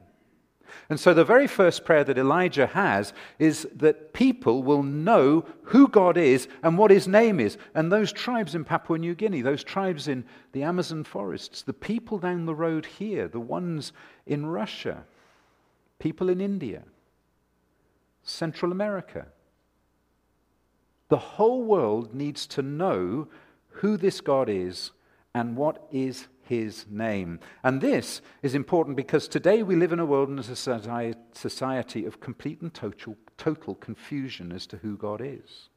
And 0.90 1.00
so 1.00 1.14
the 1.14 1.26
very 1.26 1.48
first 1.48 1.86
prayer 1.86 2.04
that 2.04 2.18
Elijah 2.18 2.68
has 2.68 3.14
is 3.40 3.68
that 3.76 4.14
people 4.14 4.64
will 4.64 4.84
know 4.84 5.46
who 5.64 5.88
God 5.88 6.18
is 6.18 6.48
and 6.64 6.78
what 6.78 6.92
his 6.92 7.08
name 7.08 7.40
is. 7.40 7.58
And 7.76 7.92
those 7.92 8.12
tribes 8.12 8.56
in 8.56 8.64
Papua 8.64 8.98
New 8.98 9.16
Guinea, 9.16 9.42
those 9.42 9.64
tribes 9.64 10.08
in 10.08 10.26
the 10.52 10.64
Amazon 10.64 11.04
forests, 11.04 11.62
the 11.62 11.74
people 11.74 12.18
down 12.18 12.46
the 12.46 12.56
road 12.56 12.86
here, 12.86 13.28
the 13.28 13.40
ones 13.40 13.92
in 14.26 14.46
Russia, 14.46 15.04
people 16.00 16.30
in 16.30 16.42
India, 16.42 16.84
Central 18.24 18.72
America. 18.72 19.28
The 21.10 21.18
whole 21.18 21.64
world 21.64 22.14
needs 22.14 22.46
to 22.48 22.62
know 22.62 23.28
who 23.70 23.98
this 23.98 24.22
God 24.22 24.50
is 24.50 24.92
and 25.34 25.56
what 25.56 25.88
is 25.92 26.28
his 26.48 26.86
name. 26.90 27.40
And 27.64 27.82
this 27.82 28.22
is 28.42 28.56
important 28.56 28.96
because 28.96 29.28
today 29.28 29.64
we 29.64 29.76
live 29.76 29.94
in 29.94 30.00
a 30.00 30.06
world 30.06 30.30
and 30.30 30.40
a 30.40 31.14
society 31.34 32.06
of 32.06 32.20
complete 32.20 32.62
and 32.62 32.74
total, 32.74 33.16
total 33.38 33.76
confusion 33.76 34.52
as 34.52 34.68
to 34.68 34.78
who 34.78 34.98
God 34.98 35.22
is. 35.24 35.70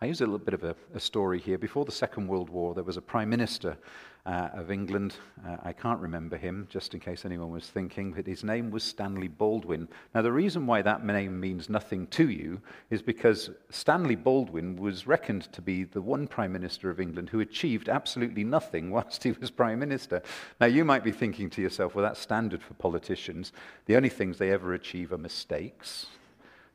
I 0.00 0.06
use 0.06 0.20
a 0.20 0.24
little 0.24 0.38
bit 0.38 0.54
of 0.54 0.62
a, 0.62 0.76
a, 0.94 1.00
story 1.00 1.40
here. 1.40 1.58
Before 1.58 1.84
the 1.84 1.90
Second 1.90 2.28
World 2.28 2.50
War, 2.50 2.72
there 2.72 2.84
was 2.84 2.96
a 2.96 3.02
Prime 3.02 3.28
Minister 3.28 3.76
uh, 4.24 4.48
of 4.52 4.70
England. 4.70 5.16
Uh, 5.44 5.56
I 5.64 5.72
can't 5.72 5.98
remember 5.98 6.36
him, 6.36 6.68
just 6.70 6.94
in 6.94 7.00
case 7.00 7.24
anyone 7.24 7.50
was 7.50 7.66
thinking, 7.66 8.12
but 8.12 8.24
his 8.24 8.44
name 8.44 8.70
was 8.70 8.84
Stanley 8.84 9.26
Baldwin. 9.26 9.88
Now, 10.14 10.22
the 10.22 10.30
reason 10.30 10.68
why 10.68 10.82
that 10.82 11.04
name 11.04 11.40
means 11.40 11.68
nothing 11.68 12.06
to 12.08 12.30
you 12.30 12.60
is 12.90 13.02
because 13.02 13.50
Stanley 13.70 14.14
Baldwin 14.14 14.76
was 14.76 15.08
reckoned 15.08 15.52
to 15.52 15.60
be 15.60 15.82
the 15.82 16.00
one 16.00 16.28
Prime 16.28 16.52
Minister 16.52 16.90
of 16.90 17.00
England 17.00 17.30
who 17.30 17.40
achieved 17.40 17.88
absolutely 17.88 18.44
nothing 18.44 18.90
whilst 18.92 19.24
he 19.24 19.32
was 19.32 19.50
Prime 19.50 19.80
Minister. 19.80 20.22
Now, 20.60 20.66
you 20.68 20.84
might 20.84 21.02
be 21.02 21.10
thinking 21.10 21.50
to 21.50 21.60
yourself, 21.60 21.96
well, 21.96 22.04
that's 22.04 22.20
standard 22.20 22.62
for 22.62 22.74
politicians. 22.74 23.52
The 23.86 23.96
only 23.96 24.10
things 24.10 24.38
they 24.38 24.52
ever 24.52 24.74
achieve 24.74 25.12
are 25.12 25.18
mistakes. 25.18 26.06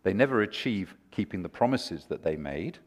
They 0.03 0.13
never 0.13 0.41
achieve 0.41 0.97
keeping 1.11 1.41
the 1.41 1.47
promises 1.47 2.03
that 2.09 2.21
they 2.21 2.35
made. 2.35 2.79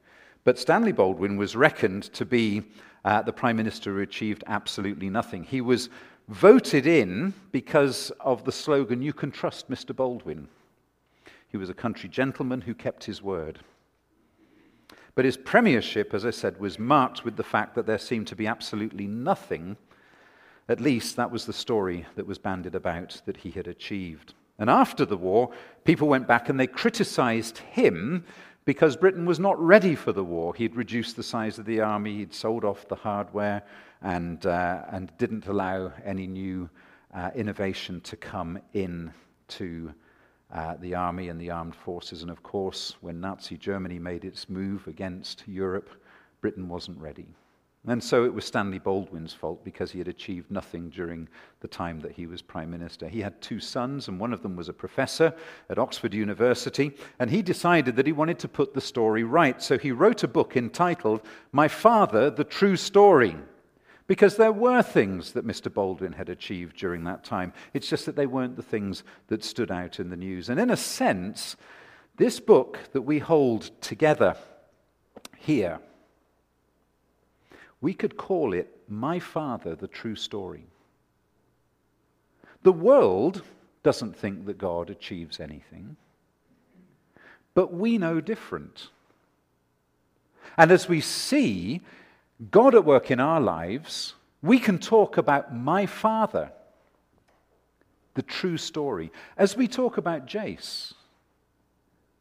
But 0.47 0.61
Stanley 0.61 0.93
Baldwin 0.93 1.37
was 1.37 1.57
reckoned 1.57 2.05
to 2.13 2.25
be 2.25 2.63
uh, 3.05 3.21
the 3.21 3.33
prime 3.33 3.57
minister 3.57 3.93
who 3.93 4.01
achieved 4.01 4.45
absolutely 4.47 5.11
nothing. 5.11 5.43
He 5.43 5.61
was 5.61 5.91
voted 6.29 6.87
in 6.87 7.35
because 7.51 8.13
of 8.21 8.45
the 8.45 8.53
slogan, 8.53 9.03
You 9.03 9.13
can 9.13 9.33
trust 9.33 9.69
Mr. 9.69 9.95
Baldwin. 9.95 10.47
He 11.49 11.57
was 11.57 11.69
a 11.69 11.75
country 11.75 12.09
gentleman 12.09 12.61
who 12.61 12.75
kept 12.75 13.03
his 13.03 13.21
word. 13.21 13.59
But 15.17 15.25
his 15.25 15.37
premiership, 15.37 16.15
as 16.15 16.25
I 16.25 16.31
said, 16.31 16.61
was 16.61 16.79
marked 16.79 17.25
with 17.25 17.35
the 17.35 17.43
fact 17.43 17.75
that 17.75 17.87
there 17.87 17.99
seemed 17.99 18.29
to 18.29 18.37
be 18.37 18.47
absolutely 18.47 19.09
nothing. 19.09 19.77
At 20.69 20.81
least 20.81 21.17
that 21.17 21.33
was 21.33 21.47
the 21.47 21.53
story 21.53 22.07
that 22.15 22.27
was 22.29 22.39
bandied 22.39 22.77
about 22.77 23.21
that 23.27 23.39
he 23.39 23.51
had 23.51 23.67
achieved. 23.67 24.35
And 24.61 24.71
after 24.71 25.05
the 25.05 25.17
war, 25.17 25.51
people 25.85 26.07
went 26.07 26.29
back 26.29 26.49
and 26.49 26.61
they 26.61 26.69
criticized 26.69 27.59
him 27.59 28.25
because 28.67 28.97
Britain 28.97 29.25
was 29.25 29.39
not 29.39 29.59
ready 29.59 29.95
for 29.95 30.13
the 30.13 30.25
war. 30.25 30.53
He'd 30.55 30.75
reduced 30.75 31.17
the 31.17 31.23
size 31.23 31.59
of 31.59 31.65
the 31.65 31.81
army, 31.81 32.19
he'd 32.19 32.35
sold 32.35 32.65
off 32.65 32.89
the 32.89 32.97
hardware, 32.97 33.63
and, 34.03 34.45
uh, 34.45 34.83
and 34.91 35.11
didn't 35.19 35.47
allow 35.47 35.93
any 36.05 36.27
new 36.27 36.69
uh, 37.15 37.31
innovation 37.35 38.01
to 38.03 38.17
come 38.17 38.59
in 38.75 39.13
to 39.49 39.95
uh, 40.53 40.75
the 40.81 40.97
army 40.97 41.29
and 41.29 41.41
the 41.41 41.51
armed 41.51 41.77
forces. 41.77 42.23
And 42.23 42.31
of 42.31 42.43
course, 42.43 42.97
when 43.01 43.21
Nazi 43.21 43.57
Germany 43.57 44.01
made 44.01 44.25
its 44.25 44.49
move 44.49 44.87
against 44.89 45.45
Europe, 45.47 45.89
Britain 46.41 46.69
wasn't 46.69 46.99
ready. 46.99 47.27
And 47.89 48.03
so 48.03 48.25
it 48.25 48.35
was 48.35 48.45
Stanley 48.45 48.81
Baldwin's 48.81 49.33
fault 49.33 49.65
because 49.65 49.93
he 49.93 49.99
had 49.99 50.09
achieved 50.09 50.51
nothing 50.51 50.91
during 50.91 51.29
the 51.61 51.69
time 51.69 52.01
that 52.01 52.13
he 52.13 52.27
was 52.27 52.43
Prime 52.43 52.71
Minister. 52.71 53.09
He 53.09 53.21
had 53.21 53.41
two 53.41 53.61
sons, 53.61 54.09
and 54.09 54.19
one 54.19 54.33
of 54.33 54.43
them 54.43 54.57
was 54.57 54.69
a 54.69 54.73
professor 54.73 55.33
at 55.71 55.79
Oxford 55.79 56.13
University, 56.13 56.93
and 57.21 57.31
he 57.31 57.43
decided 57.43 57.95
that 57.95 58.07
he 58.07 58.13
wanted 58.13 58.41
to 58.41 58.49
put 58.49 58.75
the 58.75 58.81
story 58.81 59.23
right. 59.23 59.63
So 59.63 59.79
he 59.79 59.93
wrote 59.93 60.25
a 60.25 60.29
book 60.29 60.57
entitled 60.57 61.23
My 61.53 61.69
Father, 61.69 62.29
the 62.29 62.45
True 62.45 62.77
Story. 62.77 63.37
Because 64.09 64.37
there 64.37 64.53
were 64.53 64.83
things 64.83 65.33
that 65.33 65.47
Mr. 65.47 65.73
Baldwin 65.73 66.13
had 66.13 66.29
achieved 66.29 66.77
during 66.77 67.05
that 67.05 67.25
time. 67.25 67.53
It's 67.73 67.89
just 67.89 68.07
that 68.07 68.17
they 68.17 68.27
weren't 68.27 68.57
the 68.57 68.63
things 68.63 69.05
that 69.29 69.45
stood 69.45 69.71
out 69.71 69.99
in 69.99 70.11
the 70.11 70.17
news. 70.17 70.49
And 70.49 70.61
in 70.61 70.71
a 70.71 70.77
sense, 70.77 71.57
this 72.17 72.39
book 72.41 72.79
that 72.93 73.03
we 73.03 73.19
hold 73.19 73.71
together 73.81 74.37
here 75.37 75.81
we 77.81 77.95
could 77.95 78.17
call 78.17 78.53
it 78.53 78.77
My 78.89 79.19
Father, 79.19 79.75
the 79.75 79.89
True 79.89 80.17
Story. 80.17 80.67
The 82.63 82.73
world 82.73 83.43
doesn't 83.83 84.17
think 84.17 84.47
that 84.47 84.59
God 84.59 84.91
achieves 84.91 85.39
anything, 85.39 85.97
but 87.55 87.73
we 87.73 87.99
know 87.99 88.21
different. 88.21 88.89
And 90.57 90.71
as 90.71 90.89
we 90.89 91.01
see 91.01 91.81
God 92.51 92.75
at 92.75 92.85
work 92.85 93.11
in 93.11 93.21
our 93.21 93.41
lives, 93.41 94.15
we 94.43 94.59
can 94.59 94.79
talk 94.79 95.17
about 95.17 95.55
my 95.55 95.87
Father, 95.87 96.51
the 98.15 98.23
true 98.23 98.57
story. 98.57 99.13
As 99.37 99.57
we 99.57 99.69
talk 99.69 99.97
about 99.97 100.27
Jace, 100.27 100.95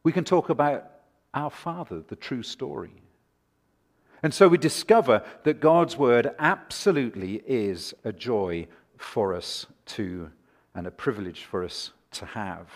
we 0.04 0.12
can 0.12 0.24
talk 0.24 0.50
about 0.50 0.92
our 1.34 1.50
Father, 1.50 2.04
the 2.08 2.16
true 2.16 2.44
story. 2.44 3.02
And 4.26 4.34
so 4.34 4.48
we 4.48 4.58
discover 4.58 5.22
that 5.44 5.60
God's 5.60 5.98
word 5.98 6.34
absolutely 6.40 7.44
is 7.46 7.94
a 8.04 8.12
joy 8.12 8.66
for 8.98 9.36
us 9.36 9.68
to, 9.86 10.32
and 10.74 10.88
a 10.88 10.90
privilege 10.90 11.44
for 11.44 11.64
us 11.64 11.92
to 12.14 12.26
have. 12.26 12.68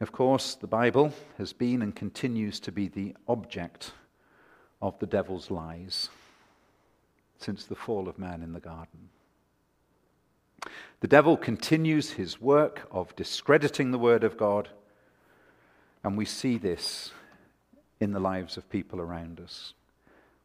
Of 0.00 0.10
course, 0.10 0.56
the 0.56 0.66
Bible 0.66 1.12
has 1.38 1.52
been 1.52 1.82
and 1.82 1.94
continues 1.94 2.58
to 2.58 2.72
be 2.72 2.88
the 2.88 3.14
object 3.28 3.92
of 4.82 4.98
the 4.98 5.06
devil's 5.06 5.48
lies 5.48 6.08
since 7.38 7.62
the 7.62 7.76
fall 7.76 8.08
of 8.08 8.18
man 8.18 8.42
in 8.42 8.52
the 8.52 8.58
garden. 8.58 9.08
The 10.98 11.06
devil 11.06 11.36
continues 11.36 12.10
his 12.10 12.40
work 12.40 12.88
of 12.90 13.14
discrediting 13.14 13.92
the 13.92 14.00
Word 14.00 14.24
of 14.24 14.36
God, 14.36 14.70
and 16.02 16.18
we 16.18 16.24
see 16.24 16.58
this 16.58 17.12
in 18.00 18.12
the 18.12 18.20
lives 18.20 18.56
of 18.56 18.68
people 18.68 19.00
around 19.00 19.40
us. 19.40 19.74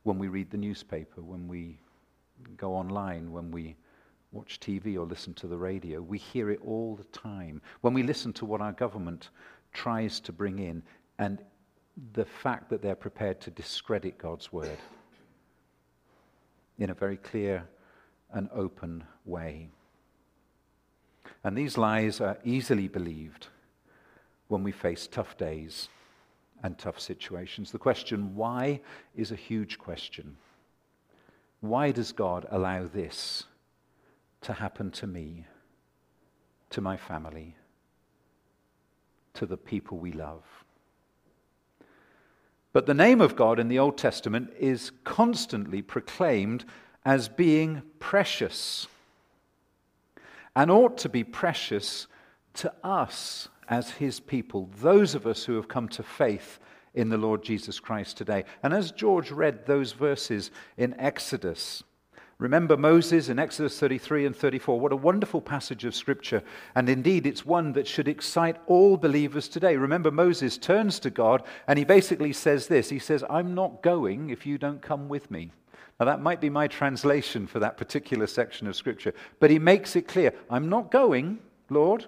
When 0.03 0.17
we 0.17 0.27
read 0.27 0.49
the 0.49 0.57
newspaper, 0.57 1.21
when 1.21 1.47
we 1.47 1.77
go 2.57 2.73
online, 2.73 3.31
when 3.31 3.51
we 3.51 3.75
watch 4.31 4.59
TV 4.59 4.95
or 4.95 5.05
listen 5.05 5.33
to 5.35 5.47
the 5.47 5.57
radio, 5.57 6.01
we 6.01 6.17
hear 6.17 6.49
it 6.49 6.59
all 6.65 6.95
the 6.95 7.17
time. 7.17 7.61
When 7.81 7.93
we 7.93 8.03
listen 8.03 8.33
to 8.33 8.45
what 8.45 8.61
our 8.61 8.71
government 8.71 9.29
tries 9.73 10.19
to 10.21 10.31
bring 10.31 10.59
in, 10.59 10.83
and 11.19 11.39
the 12.13 12.25
fact 12.25 12.69
that 12.69 12.81
they're 12.81 12.95
prepared 12.95 13.41
to 13.41 13.51
discredit 13.51 14.17
God's 14.17 14.51
word 14.51 14.77
in 16.79 16.89
a 16.89 16.95
very 16.95 17.17
clear 17.17 17.67
and 18.33 18.49
open 18.53 19.03
way. 19.25 19.69
And 21.43 21.57
these 21.57 21.77
lies 21.77 22.21
are 22.21 22.37
easily 22.43 22.87
believed 22.87 23.47
when 24.47 24.63
we 24.63 24.71
face 24.71 25.07
tough 25.07 25.37
days 25.37 25.89
and 26.63 26.77
tough 26.77 26.99
situations. 26.99 27.71
The 27.71 27.79
question, 27.79 28.35
why, 28.35 28.81
is 29.15 29.31
a 29.31 29.35
huge 29.35 29.79
question. 29.79 30.37
Why 31.61 31.91
does 31.91 32.11
God 32.11 32.47
allow 32.49 32.85
this 32.87 33.45
to 34.41 34.53
happen 34.53 34.91
to 34.91 35.07
me, 35.07 35.45
to 36.71 36.81
my 36.81 36.97
family, 36.97 37.55
to 39.35 39.45
the 39.45 39.57
people 39.57 39.97
we 39.97 40.11
love? 40.11 40.43
But 42.73 42.85
the 42.85 42.93
name 42.93 43.21
of 43.21 43.35
God 43.35 43.59
in 43.59 43.67
the 43.67 43.79
Old 43.79 43.97
Testament 43.97 44.51
is 44.57 44.91
constantly 45.03 45.81
proclaimed 45.81 46.65
as 47.03 47.27
being 47.27 47.81
precious 47.99 48.87
and 50.55 50.71
ought 50.71 50.97
to 50.99 51.09
be 51.09 51.23
precious 51.23 52.07
to 52.53 52.73
us 52.83 53.47
as 53.71 53.89
his 53.91 54.19
people, 54.19 54.69
those 54.81 55.15
of 55.15 55.25
us 55.25 55.45
who 55.45 55.55
have 55.55 55.69
come 55.69 55.87
to 55.87 56.03
faith 56.03 56.59
in 56.93 57.07
the 57.07 57.17
Lord 57.17 57.41
Jesus 57.41 57.79
Christ 57.79 58.17
today. 58.17 58.43
And 58.61 58.73
as 58.73 58.91
George 58.91 59.31
read 59.31 59.65
those 59.65 59.93
verses 59.93 60.51
in 60.77 60.93
Exodus, 60.99 61.81
remember 62.37 62.75
Moses 62.75 63.29
in 63.29 63.39
Exodus 63.39 63.79
33 63.79 64.25
and 64.25 64.35
34. 64.35 64.77
What 64.77 64.91
a 64.91 64.97
wonderful 64.97 65.39
passage 65.39 65.85
of 65.85 65.95
Scripture. 65.95 66.43
And 66.75 66.89
indeed, 66.89 67.25
it's 67.25 67.45
one 67.45 67.71
that 67.73 67.87
should 67.87 68.09
excite 68.09 68.57
all 68.67 68.97
believers 68.97 69.47
today. 69.47 69.77
Remember, 69.77 70.11
Moses 70.11 70.57
turns 70.57 70.99
to 70.99 71.09
God 71.09 71.41
and 71.65 71.79
he 71.79 71.85
basically 71.85 72.33
says 72.33 72.67
this 72.67 72.89
He 72.89 72.99
says, 72.99 73.23
I'm 73.29 73.55
not 73.55 73.81
going 73.81 74.29
if 74.29 74.45
you 74.45 74.57
don't 74.57 74.81
come 74.81 75.07
with 75.07 75.31
me. 75.31 75.51
Now, 75.97 76.07
that 76.07 76.21
might 76.21 76.41
be 76.41 76.49
my 76.49 76.67
translation 76.67 77.47
for 77.47 77.59
that 77.59 77.77
particular 77.77 78.27
section 78.27 78.67
of 78.67 78.75
Scripture, 78.75 79.13
but 79.39 79.51
he 79.51 79.59
makes 79.59 79.95
it 79.95 80.09
clear 80.09 80.33
I'm 80.49 80.67
not 80.67 80.91
going, 80.91 81.39
Lord, 81.69 82.07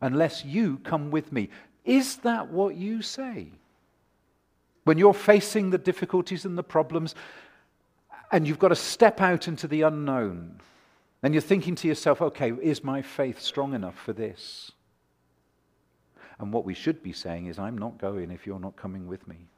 unless 0.00 0.44
you 0.44 0.78
come 0.84 1.10
with 1.10 1.32
me. 1.32 1.48
Is 1.84 2.16
that 2.18 2.50
what 2.50 2.76
you 2.76 3.02
say? 3.02 3.48
When 4.84 4.98
you're 4.98 5.14
facing 5.14 5.70
the 5.70 5.78
difficulties 5.78 6.44
and 6.44 6.56
the 6.56 6.62
problems, 6.62 7.14
and 8.30 8.46
you've 8.46 8.58
got 8.58 8.68
to 8.68 8.76
step 8.76 9.20
out 9.20 9.48
into 9.48 9.66
the 9.66 9.82
unknown, 9.82 10.60
and 11.22 11.34
you're 11.34 11.40
thinking 11.40 11.74
to 11.76 11.88
yourself, 11.88 12.22
okay, 12.22 12.52
is 12.52 12.84
my 12.84 13.02
faith 13.02 13.40
strong 13.40 13.74
enough 13.74 13.98
for 13.98 14.12
this? 14.12 14.72
And 16.38 16.52
what 16.52 16.64
we 16.64 16.74
should 16.74 17.02
be 17.02 17.12
saying 17.12 17.46
is, 17.46 17.58
I'm 17.58 17.76
not 17.76 17.98
going 17.98 18.30
if 18.30 18.46
you're 18.46 18.60
not 18.60 18.76
coming 18.76 19.08
with 19.08 19.26
me. 19.26 19.48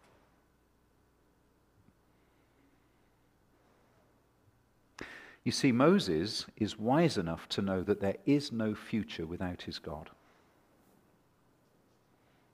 You 5.44 5.52
see, 5.52 5.72
Moses 5.72 6.46
is 6.56 6.78
wise 6.78 7.16
enough 7.16 7.48
to 7.50 7.62
know 7.62 7.82
that 7.82 8.00
there 8.00 8.16
is 8.26 8.52
no 8.52 8.74
future 8.74 9.26
without 9.26 9.62
his 9.62 9.78
God. 9.78 10.10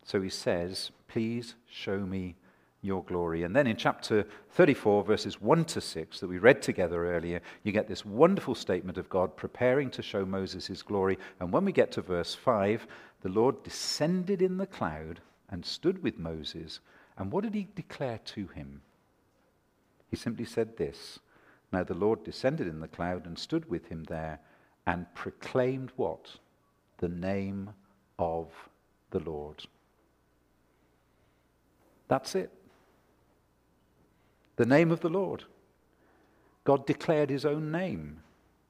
So 0.07 0.23
he 0.23 0.31
says, 0.31 0.91
Please 1.09 1.55
show 1.69 1.99
me 1.99 2.37
your 2.81 3.03
glory. 3.03 3.43
And 3.43 3.55
then 3.55 3.67
in 3.67 3.77
chapter 3.77 4.25
34, 4.53 5.05
verses 5.05 5.41
1 5.41 5.65
to 5.67 5.81
6, 5.81 6.21
that 6.21 6.29
we 6.29 6.39
read 6.39 6.63
together 6.63 7.15
earlier, 7.15 7.41
you 7.65 7.73
get 7.73 7.89
this 7.89 8.05
wonderful 8.05 8.55
statement 8.55 8.97
of 8.97 9.09
God 9.09 9.37
preparing 9.37 9.91
to 9.91 10.03
show 10.03 10.25
Moses 10.25 10.67
his 10.67 10.83
glory. 10.83 11.19
And 11.41 11.53
when 11.53 11.65
we 11.65 11.73
get 11.73 11.91
to 11.93 12.01
verse 12.01 12.35
5, 12.35 12.87
the 13.23 13.29
Lord 13.29 13.63
descended 13.65 14.41
in 14.41 14.57
the 14.57 14.67
cloud 14.67 15.21
and 15.51 15.65
stood 15.65 16.03
with 16.03 16.19
Moses. 16.19 16.81
And 17.19 17.33
what 17.33 17.45
did 17.45 17.55
he 17.55 17.67
declare 17.75 18.21
to 18.27 18.47
him? 18.49 18.83
He 20.09 20.17
simply 20.17 20.45
said 20.45 20.77
this 20.77 21.19
now 21.73 21.83
the 21.83 21.95
Lord 21.95 22.23
descended 22.23 22.69
in 22.69 22.81
the 22.81 22.89
cloud 22.89 23.27
and 23.27 23.37
stood 23.37 23.69
with 23.69 23.87
him 23.89 24.05
there 24.05 24.39
and 24.87 25.13
proclaimed 25.15 25.91
what? 25.97 26.31
The 26.99 27.09
name 27.09 27.71
of 28.19 28.49
the 29.11 29.19
Lord. 29.19 29.67
That's 32.09 32.35
it. 32.35 32.53
The 34.57 34.67
name 34.67 34.91
of 34.91 35.01
the 35.01 35.09
Lord. 35.09 35.45
God 36.65 36.87
declared 36.87 37.31
his 37.31 37.45
own 37.45 37.71
name 37.71 38.21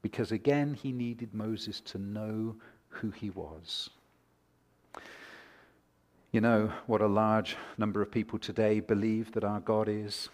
because 0.01 0.31
again 0.31 0.73
he 0.73 0.91
needed 0.91 1.33
Moses 1.33 1.81
to 1.81 1.97
know 1.97 2.55
who 2.89 3.11
he 3.11 3.29
was. 3.29 3.89
You 6.31 6.41
know 6.41 6.71
what 6.85 7.01
a 7.01 7.07
large 7.07 7.55
number 7.77 8.01
of 8.01 8.11
people 8.11 8.37
today 8.37 8.79
believe 8.79 9.31
that 9.31 9.43
our 9.43 9.59
God 9.59 9.87
is? 9.89 10.29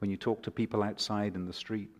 when 0.00 0.10
you 0.10 0.16
talk 0.16 0.42
to 0.42 0.50
people 0.50 0.82
outside 0.82 1.34
in 1.34 1.46
the 1.46 1.52
street. 1.52 1.90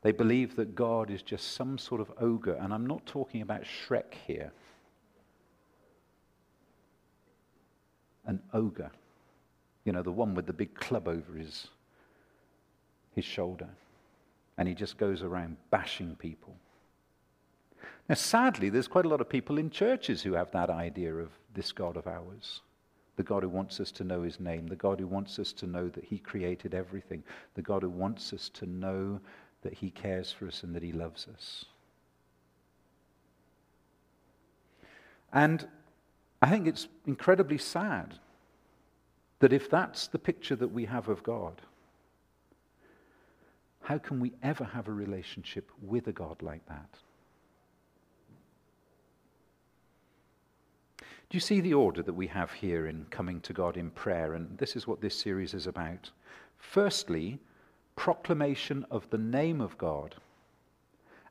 They 0.00 0.12
believe 0.12 0.56
that 0.56 0.74
God 0.74 1.10
is 1.10 1.22
just 1.22 1.52
some 1.52 1.78
sort 1.78 2.00
of 2.00 2.10
ogre, 2.18 2.58
and 2.60 2.74
I'm 2.74 2.86
not 2.86 3.06
talking 3.06 3.42
about 3.42 3.62
Shrek 3.62 4.14
here. 4.26 4.50
An 8.26 8.40
ogre. 8.52 8.90
You 9.84 9.92
know, 9.92 10.02
the 10.02 10.12
one 10.12 10.34
with 10.34 10.46
the 10.46 10.52
big 10.52 10.74
club 10.74 11.08
over 11.08 11.34
his, 11.34 11.68
his 13.14 13.24
shoulder. 13.24 13.68
And 14.56 14.68
he 14.68 14.74
just 14.74 14.96
goes 14.96 15.22
around 15.22 15.56
bashing 15.70 16.14
people. 16.16 16.54
Now, 18.08 18.14
sadly, 18.14 18.68
there's 18.68 18.88
quite 18.88 19.06
a 19.06 19.08
lot 19.08 19.20
of 19.20 19.28
people 19.28 19.58
in 19.58 19.70
churches 19.70 20.22
who 20.22 20.34
have 20.34 20.50
that 20.52 20.70
idea 20.70 21.14
of 21.14 21.30
this 21.54 21.72
God 21.72 21.96
of 21.96 22.06
ours 22.06 22.60
the 23.16 23.22
God 23.22 23.42
who 23.42 23.48
wants 23.48 23.78
us 23.80 23.92
to 23.92 24.04
know 24.04 24.22
his 24.22 24.40
name, 24.40 24.66
the 24.66 24.76
God 24.76 24.98
who 24.98 25.06
wants 25.06 25.38
us 25.38 25.52
to 25.54 25.66
know 25.66 25.88
that 25.90 26.04
he 26.04 26.18
created 26.18 26.74
everything, 26.74 27.22
the 27.54 27.62
God 27.62 27.82
who 27.82 27.90
wants 27.90 28.32
us 28.32 28.48
to 28.54 28.66
know 28.66 29.20
that 29.62 29.74
he 29.74 29.90
cares 29.90 30.32
for 30.32 30.46
us 30.46 30.62
and 30.62 30.74
that 30.74 30.82
he 30.82 30.92
loves 30.92 31.28
us. 31.32 31.66
And 35.32 35.66
I 36.42 36.50
think 36.50 36.66
it's 36.66 36.88
incredibly 37.06 37.56
sad 37.56 38.14
that 39.38 39.52
if 39.52 39.70
that's 39.70 40.08
the 40.08 40.18
picture 40.18 40.56
that 40.56 40.72
we 40.72 40.84
have 40.84 41.08
of 41.08 41.22
God, 41.22 41.62
how 43.82 43.98
can 43.98 44.18
we 44.20 44.32
ever 44.42 44.64
have 44.64 44.88
a 44.88 44.92
relationship 44.92 45.70
with 45.80 46.08
a 46.08 46.12
God 46.12 46.42
like 46.42 46.66
that? 46.66 46.98
Do 50.98 51.36
you 51.36 51.40
see 51.40 51.60
the 51.60 51.74
order 51.74 52.02
that 52.02 52.12
we 52.12 52.26
have 52.26 52.52
here 52.52 52.88
in 52.88 53.06
coming 53.10 53.40
to 53.42 53.52
God 53.52 53.76
in 53.76 53.90
prayer? 53.90 54.34
And 54.34 54.58
this 54.58 54.76
is 54.76 54.86
what 54.86 55.00
this 55.00 55.18
series 55.18 55.54
is 55.54 55.66
about. 55.66 56.10
Firstly, 56.58 57.38
proclamation 57.96 58.84
of 58.90 59.08
the 59.10 59.18
name 59.18 59.60
of 59.60 59.78
God. 59.78 60.16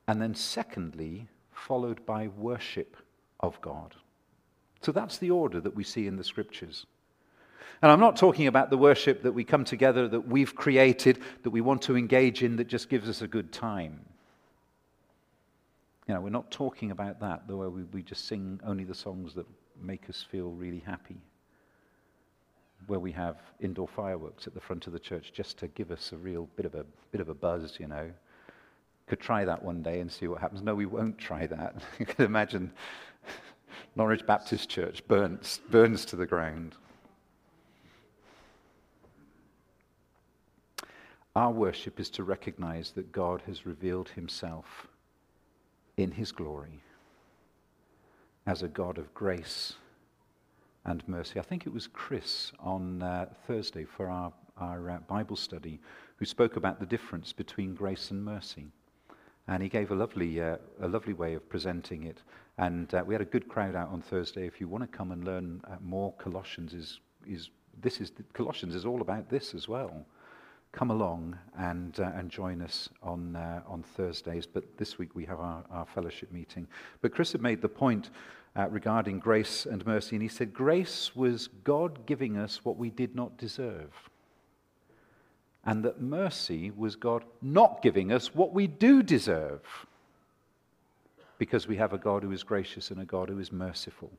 And 0.08 0.21
then, 0.21 0.34
secondly, 0.34 1.28
followed 1.52 2.06
by 2.06 2.30
worship 2.30 2.97
of 3.41 3.62
God. 3.62 3.95
So 4.82 4.91
that's 4.91 5.17
the 5.17 5.32
order 5.32 5.62
that 5.62 5.76
we 5.76 5.84
see 5.84 6.08
in 6.08 6.17
the 6.17 6.24
scriptures. 6.24 6.86
And 7.82 7.91
I'm 7.91 8.00
not 8.00 8.15
talking 8.15 8.48
about 8.48 8.70
the 8.70 8.78
worship 8.78 9.24
that 9.24 9.32
we 9.32 9.44
come 9.44 9.63
together, 9.63 10.08
that 10.08 10.28
we've 10.28 10.56
created, 10.56 11.20
that 11.44 11.50
we 11.50 11.62
want 11.62 11.82
to 11.84 11.98
engage 11.98 12.44
in, 12.44 12.58
that 12.58 12.67
just 12.67 12.89
gives 12.89 13.10
us 13.10 13.22
a 13.22 13.28
good 13.28 13.52
time. 13.52 14.00
You 16.08 16.15
know, 16.15 16.22
we're 16.22 16.30
not 16.30 16.52
talking 16.52 16.91
about 16.91 17.20
that, 17.22 17.48
the 17.48 17.56
way 17.56 17.67
we, 17.67 17.84
we 17.84 18.04
just 18.04 18.28
sing 18.28 18.60
only 18.65 18.84
the 18.84 18.94
songs 18.94 19.34
that 19.36 19.48
make 19.82 20.10
us 20.10 20.26
feel 20.30 20.50
really 20.50 20.84
happy. 20.86 21.17
Where 22.88 23.00
we 23.00 23.12
have 23.13 23.38
indoor 23.60 23.88
fireworks 23.88 24.48
at 24.48 24.54
the 24.54 24.60
front 24.60 24.88
of 24.88 24.94
the 24.94 25.00
church 25.00 25.32
just 25.34 25.58
to 25.60 25.67
give 25.67 25.91
us 25.91 26.12
a 26.12 26.17
real 26.17 26.50
bit 26.56 26.65
of 26.65 26.76
a 26.76 26.86
bit 27.12 27.22
of 27.22 27.30
a 27.30 27.34
buzz, 27.34 27.78
you 27.80 27.88
know. 27.88 28.12
Could 29.08 29.20
try 29.20 29.46
that 29.46 29.63
one 29.63 29.82
day 29.84 30.00
and 30.00 30.12
see 30.12 30.28
what 30.28 30.41
happens. 30.41 30.62
No, 30.62 30.74
we 30.74 30.86
won't 30.86 31.17
try 31.17 31.46
that. 31.48 31.76
you 32.00 32.06
can 32.06 32.26
imagine 32.26 32.72
Norwich 33.95 34.25
Baptist 34.25 34.69
Church 34.69 35.06
burns, 35.08 35.60
burns 35.69 36.06
to 36.06 36.15
the 36.15 36.25
ground. 36.25 36.75
Our 41.36 41.51
worship 41.51 41.99
is 41.99 42.10
to 42.12 42.23
recognize 42.23 42.91
that 42.91 43.12
God 43.12 43.41
has 43.47 43.65
revealed 43.65 44.10
himself 44.10 44.88
in 45.97 46.12
his 46.12 46.32
glory 46.32 46.82
as 48.45 48.63
a 48.63 48.67
God 48.67 48.97
of 48.97 49.13
grace 49.13 49.73
and 50.86 51.08
mercy. 51.08 51.39
I 51.39 51.43
think 51.43 51.65
it 51.65 51.73
was 51.73 51.88
Chris 51.88 52.51
on 52.60 53.01
uh, 53.01 53.27
Thursday 53.45 53.86
for 53.86 54.10
our, 54.10 54.34
our 54.58 54.89
uh, 54.89 54.99
Bible 55.08 55.36
study 55.36 55.80
who 56.15 56.25
spoke 56.25 56.56
about 56.56 56.80
the 56.80 56.86
difference 56.86 57.34
between 57.34 57.75
grace 57.75 58.12
and 58.12 58.23
mercy. 58.23 58.67
And 59.47 59.62
he 59.62 59.69
gave 59.69 59.91
a 59.91 59.95
lovely, 59.95 60.41
uh, 60.41 60.58
a 60.82 60.88
lovely 60.88 61.13
way 61.13 61.34
of 61.34 61.47
presenting 61.49 62.04
it. 62.04 62.21
And 62.58 62.93
uh, 62.93 63.04
we 63.06 63.13
had 63.13 63.21
a 63.21 63.25
good 63.25 63.47
crowd 63.47 63.75
out 63.75 63.89
on 63.89 64.01
Thursday. 64.01 64.45
If 64.45 64.62
you 64.62 64.67
want 64.67 64.84
to 64.84 64.97
come 64.97 65.12
and 65.12 65.25
learn 65.25 65.62
uh, 65.65 65.75
more, 65.82 66.13
Colossians 66.13 66.73
is, 66.73 66.99
is 67.27 67.49
this 67.82 67.99
is 68.01 68.12
Colossians 68.34 68.75
is 68.75 68.86
all 68.86 69.01
about 69.01 69.30
this 69.30 69.54
as 69.56 69.67
well 69.67 70.06
come 70.71 70.89
along 70.89 71.38
and, 71.58 71.99
uh, 71.99 72.12
and 72.15 72.30
join 72.30 72.62
us 72.62 72.89
on, 73.04 73.36
uh, 73.36 73.62
on 73.67 73.84
Thursdays. 73.84 74.45
But 74.45 74.77
this 74.77 74.97
week 74.97 75.15
we 75.15 75.25
have 75.25 75.39
our, 75.39 75.63
our 75.69 75.86
fellowship 75.86 76.32
meeting. 76.32 76.67
But 77.01 77.13
Chris 77.13 77.32
had 77.34 77.41
made 77.41 77.62
the 77.62 77.69
point 77.69 78.10
uh, 78.56 78.67
regarding 78.69 79.19
grace 79.19 79.65
and 79.65 79.86
mercy, 79.86 80.15
and 80.15 80.23
he 80.23 80.30
said, 80.30 80.54
Grace 80.54 81.15
was 81.15 81.47
God 81.63 82.06
giving 82.06 82.38
us 82.38 82.63
what 82.63 82.77
we 82.77 82.89
did 82.89 83.15
not 83.15 83.38
deserve, 83.38 83.91
and 85.65 85.84
that 85.84 86.02
mercy 86.02 86.71
was 86.71 86.95
God 86.95 87.24
not 87.41 87.82
giving 87.82 88.12
us 88.12 88.34
what 88.34 88.54
we 88.54 88.67
do 88.67 89.04
deserve, 89.04 89.62
because 91.38 91.67
we 91.67 91.78
have 91.78 91.93
a 91.93 91.97
God 91.97 92.24
who 92.24 92.32
is 92.32 92.43
gracious 92.43 92.91
and 92.91 93.02
a 93.02 93.06
God 93.06 93.30
who 93.30 93.39
is 93.39 93.52
merciful. 93.52 94.12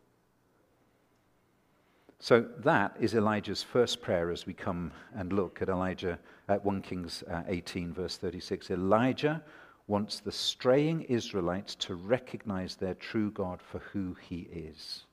So 2.20 2.46
that 2.58 2.96
is 3.00 3.14
Elijah's 3.14 3.64
first 3.64 4.00
prayer 4.00 4.30
as 4.30 4.46
we 4.46 4.54
come 4.54 4.92
and 5.16 5.32
look 5.32 5.60
at 5.60 5.68
Elijah 5.68 6.18
at 6.48 6.64
1 6.64 6.82
Kings 6.82 7.24
uh, 7.28 7.42
18, 7.48 7.92
verse 7.92 8.16
36. 8.16 8.70
Elijah 8.70 9.42
wants 9.88 10.20
the 10.20 10.30
straying 10.30 11.02
Israelites 11.02 11.74
to 11.74 11.96
recognize 11.96 12.76
their 12.76 12.94
true 12.94 13.32
God 13.32 13.60
for 13.60 13.80
who 13.92 14.16
he 14.20 14.48
is 14.52 15.04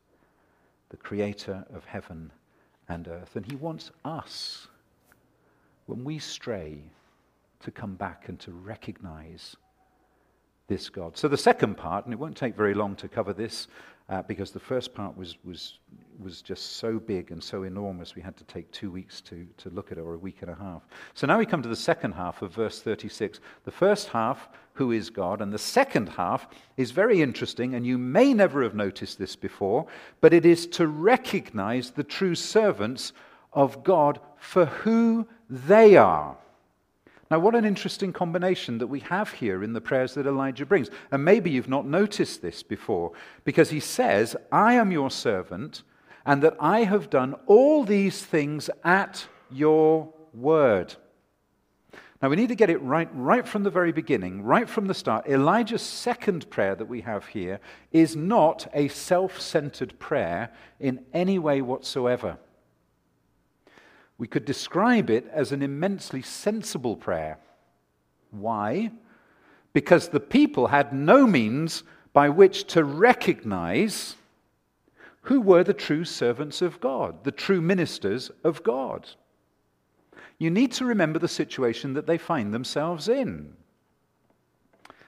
the 0.90 0.98
creator 0.98 1.64
of 1.74 1.86
heaven 1.86 2.32
and 2.88 3.08
earth. 3.08 3.36
And 3.36 3.46
he 3.46 3.56
wants 3.56 3.92
us, 4.04 4.68
when 5.90 6.04
we 6.04 6.20
stray, 6.20 6.84
to 7.62 7.72
come 7.72 7.96
back 7.96 8.30
and 8.30 8.40
to 8.40 8.52
recognize 8.52 9.58
this 10.68 10.88
God. 10.88 11.18
So 11.18 11.28
the 11.28 11.36
second 11.36 11.78
part, 11.78 12.06
and 12.06 12.14
it 12.14 12.20
won't 12.20 12.38
take 12.38 12.56
very 12.56 12.76
long 12.76 12.96
to 12.98 13.08
cover 13.08 13.34
this, 13.34 13.68
uh, 14.08 14.22
because 14.22 14.52
the 14.52 14.60
first 14.60 14.94
part 14.94 15.18
was, 15.18 15.38
was, 15.44 15.80
was 16.20 16.44
just 16.44 16.78
so 16.78 17.00
big 17.00 17.32
and 17.32 17.44
so 17.44 17.64
enormous, 17.64 18.16
we 18.16 18.22
had 18.22 18.38
to 18.38 18.44
take 18.44 18.72
two 18.72 18.92
weeks 18.92 19.20
to, 19.22 19.48
to 19.58 19.70
look 19.72 19.92
at 19.92 19.98
it, 19.98 20.02
or 20.02 20.14
a 20.14 20.20
week 20.20 20.38
and 20.42 20.52
a 20.52 20.56
half. 20.56 20.84
So 21.16 21.26
now 21.26 21.40
we 21.40 21.46
come 21.46 21.64
to 21.64 21.70
the 21.70 21.76
second 21.76 22.12
half 22.12 22.44
of 22.44 22.54
verse 22.54 22.82
36. 22.82 23.40
The 23.66 23.72
first 23.72 24.10
half, 24.10 24.48
who 24.74 24.92
is 24.92 25.10
God, 25.10 25.42
and 25.42 25.52
the 25.52 25.58
second 25.58 26.10
half 26.10 26.48
is 26.78 26.92
very 26.92 27.22
interesting, 27.22 27.74
and 27.74 27.86
you 27.86 27.98
may 27.98 28.34
never 28.34 28.62
have 28.62 28.76
noticed 28.76 29.18
this 29.18 29.36
before, 29.36 29.88
but 30.22 30.34
it 30.34 30.46
is 30.46 30.68
to 30.68 30.88
recognize 30.88 31.90
the 31.90 32.04
true 32.04 32.36
servants 32.36 33.12
of 33.54 33.84
God 33.84 34.20
for 34.40 34.66
who 34.66 35.28
they 35.50 35.96
are. 35.96 36.38
Now, 37.32 37.38
what 37.38 37.54
an 37.54 37.66
interesting 37.66 38.12
combination 38.12 38.80
that 38.80 38.88
we 38.88 39.02
have 39.02 39.32
here 39.32 39.64
in 39.64 39.74
the 39.74 39.82
prayers 39.82 40.16
that 40.16 40.26
Elijah 40.26 40.66
brings. 40.66 40.90
And 41.12 41.24
maybe 41.24 41.52
you've 41.52 41.70
not 41.70 41.86
noticed 41.86 42.42
this 42.42 42.64
before, 42.64 43.12
because 43.44 43.70
he 43.70 43.80
says, 43.80 44.36
I 44.52 44.74
am 44.74 44.92
your 44.92 45.12
servant, 45.12 45.84
and 46.26 46.42
that 46.42 46.56
I 46.60 46.86
have 46.86 47.10
done 47.10 47.36
all 47.46 47.84
these 47.84 48.24
things 48.24 48.70
at 48.84 49.28
your 49.52 50.12
word. 50.34 50.96
Now, 52.22 52.30
we 52.30 52.36
need 52.36 52.50
to 52.50 52.56
get 52.56 52.70
it 52.70 52.82
right, 52.82 53.08
right 53.14 53.48
from 53.48 53.64
the 53.64 53.70
very 53.70 53.92
beginning, 53.92 54.42
right 54.42 54.68
from 54.68 54.88
the 54.88 54.94
start. 54.94 55.28
Elijah's 55.28 55.84
second 55.84 56.50
prayer 56.50 56.76
that 56.76 56.88
we 56.88 57.02
have 57.02 57.28
here 57.28 57.60
is 57.92 58.16
not 58.16 58.68
a 58.74 58.88
self 58.90 59.40
centered 59.40 59.98
prayer 60.00 60.52
in 60.80 61.06
any 61.14 61.40
way 61.40 61.62
whatsoever. 61.62 62.38
We 64.20 64.28
could 64.28 64.46
describe 64.46 65.10
it 65.10 65.26
as 65.32 65.52
an 65.52 65.64
immensely 65.64 66.22
sensible 66.22 66.98
prayer. 66.98 67.40
Why? 68.30 68.92
Because 69.74 70.10
the 70.10 70.20
people 70.20 70.68
had 70.68 70.94
no 70.94 71.26
means 71.26 71.84
by 72.12 72.28
which 72.30 72.66
to 72.66 72.84
recognize 72.84 74.18
who 75.22 75.40
were 75.40 75.64
the 75.64 75.74
true 75.74 76.04
servants 76.04 76.62
of 76.62 76.82
God, 76.82 77.24
the 77.24 77.32
true 77.32 77.62
ministers 77.62 78.30
of 78.44 78.62
God. 78.62 79.08
You 80.38 80.50
need 80.50 80.74
to 80.74 80.86
remember 80.86 81.20
the 81.20 81.28
situation 81.28 81.94
that 81.94 82.06
they 82.06 82.18
find 82.18 82.54
themselves 82.54 83.08
in. 83.08 83.54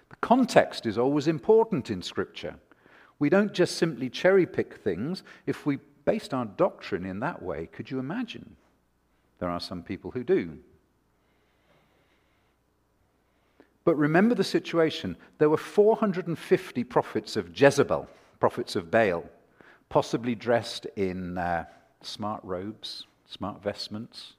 The 0.09 0.15
context 0.21 0.85
is 0.85 0.97
always 0.97 1.27
important 1.27 1.89
in 1.89 2.01
Scripture. 2.01 2.55
We 3.19 3.29
don't 3.29 3.53
just 3.53 3.77
simply 3.77 4.09
cherry 4.09 4.45
pick 4.45 4.75
things. 4.75 5.23
If 5.45 5.65
we 5.65 5.79
based 6.05 6.33
our 6.33 6.45
doctrine 6.45 7.05
in 7.05 7.19
that 7.19 7.41
way, 7.41 7.67
could 7.67 7.91
you 7.91 7.99
imagine? 7.99 8.55
There 9.41 9.49
are 9.49 9.59
some 9.59 9.81
people 9.81 10.11
who 10.11 10.23
do. 10.23 10.59
But 13.83 13.95
remember 13.95 14.35
the 14.35 14.43
situation. 14.43 15.17
There 15.39 15.49
were 15.49 15.57
450 15.57 16.83
prophets 16.83 17.35
of 17.35 17.59
Jezebel, 17.59 18.07
prophets 18.39 18.75
of 18.75 18.91
Baal, 18.91 19.25
possibly 19.89 20.35
dressed 20.35 20.85
in 20.95 21.39
uh, 21.39 21.65
smart 22.03 22.41
robes, 22.43 23.07
smart 23.25 23.63
vestments. 23.63 24.33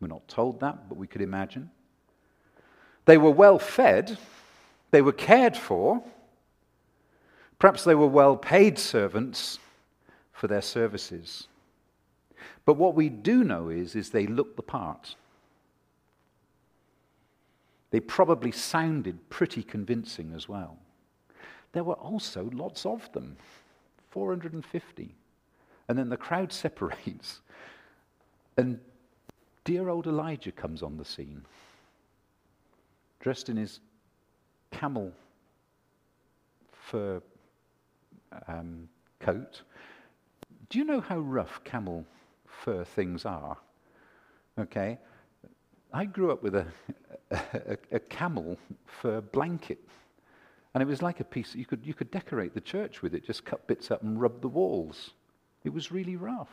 We're 0.00 0.08
not 0.08 0.26
told 0.26 0.58
that, 0.58 0.88
but 0.88 0.98
we 0.98 1.06
could 1.06 1.22
imagine. 1.22 1.70
They 3.04 3.18
were 3.18 3.30
well 3.30 3.60
fed, 3.60 4.18
they 4.90 5.02
were 5.02 5.12
cared 5.12 5.56
for. 5.56 6.02
Perhaps 7.60 7.84
they 7.84 7.94
were 7.94 8.08
well 8.08 8.36
paid 8.36 8.76
servants 8.76 9.60
for 10.32 10.48
their 10.48 10.62
services. 10.62 11.46
But 12.64 12.74
what 12.74 12.94
we 12.94 13.08
do 13.08 13.44
know 13.44 13.68
is, 13.68 13.94
is 13.94 14.10
they 14.10 14.26
looked 14.26 14.56
the 14.56 14.62
part. 14.62 15.16
They 17.90 18.00
probably 18.00 18.52
sounded 18.52 19.30
pretty 19.30 19.62
convincing 19.62 20.32
as 20.34 20.48
well. 20.48 20.78
There 21.72 21.84
were 21.84 21.94
also 21.94 22.50
lots 22.52 22.86
of 22.86 23.10
them 23.12 23.36
450. 24.10 25.14
And 25.88 25.98
then 25.98 26.08
the 26.08 26.16
crowd 26.16 26.52
separates, 26.52 27.40
and 28.56 28.80
dear 29.64 29.88
old 29.88 30.06
Elijah 30.06 30.52
comes 30.52 30.82
on 30.82 30.96
the 30.96 31.04
scene, 31.04 31.42
dressed 33.20 33.48
in 33.48 33.56
his 33.56 33.80
camel 34.70 35.12
fur 36.72 37.20
um, 38.48 38.88
coat. 39.20 39.62
Do 40.68 40.78
you 40.78 40.84
know 40.84 41.00
how 41.00 41.18
rough 41.18 41.60
camel 41.64 42.04
fur 42.66 42.82
things 42.82 43.24
are. 43.24 43.56
Okay? 44.58 44.98
I 45.92 46.04
grew 46.04 46.32
up 46.32 46.42
with 46.42 46.56
a, 46.56 46.66
a, 47.30 47.78
a, 47.92 48.00
camel 48.00 48.58
fur 48.84 49.20
blanket. 49.20 49.78
And 50.74 50.82
it 50.82 50.86
was 50.86 51.00
like 51.00 51.20
a 51.20 51.24
piece, 51.24 51.54
you 51.54 51.64
could, 51.64 51.86
you 51.86 51.94
could 51.94 52.10
decorate 52.10 52.54
the 52.54 52.60
church 52.60 53.02
with 53.02 53.14
it, 53.14 53.24
just 53.24 53.44
cut 53.44 53.66
bits 53.68 53.92
up 53.92 54.02
and 54.02 54.20
rub 54.20 54.40
the 54.42 54.48
walls. 54.48 55.12
It 55.64 55.72
was 55.72 55.92
really 55.92 56.16
rough. 56.16 56.50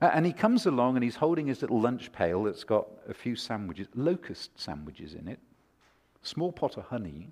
And 0.00 0.24
he 0.24 0.32
comes 0.32 0.64
along 0.64 0.96
and 0.96 1.04
he's 1.04 1.16
holding 1.16 1.46
his 1.46 1.60
little 1.60 1.80
lunch 1.80 2.10
pail 2.10 2.44
that's 2.44 2.64
got 2.64 2.88
a 3.06 3.12
few 3.12 3.36
sandwiches, 3.36 3.86
locust 3.94 4.58
sandwiches 4.58 5.12
in 5.12 5.28
it, 5.28 5.40
small 6.22 6.52
pot 6.52 6.78
of 6.78 6.84
honey. 6.84 7.28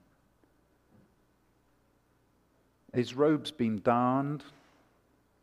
His 2.93 3.15
robe's 3.15 3.51
been 3.51 3.81
darned, 3.81 4.45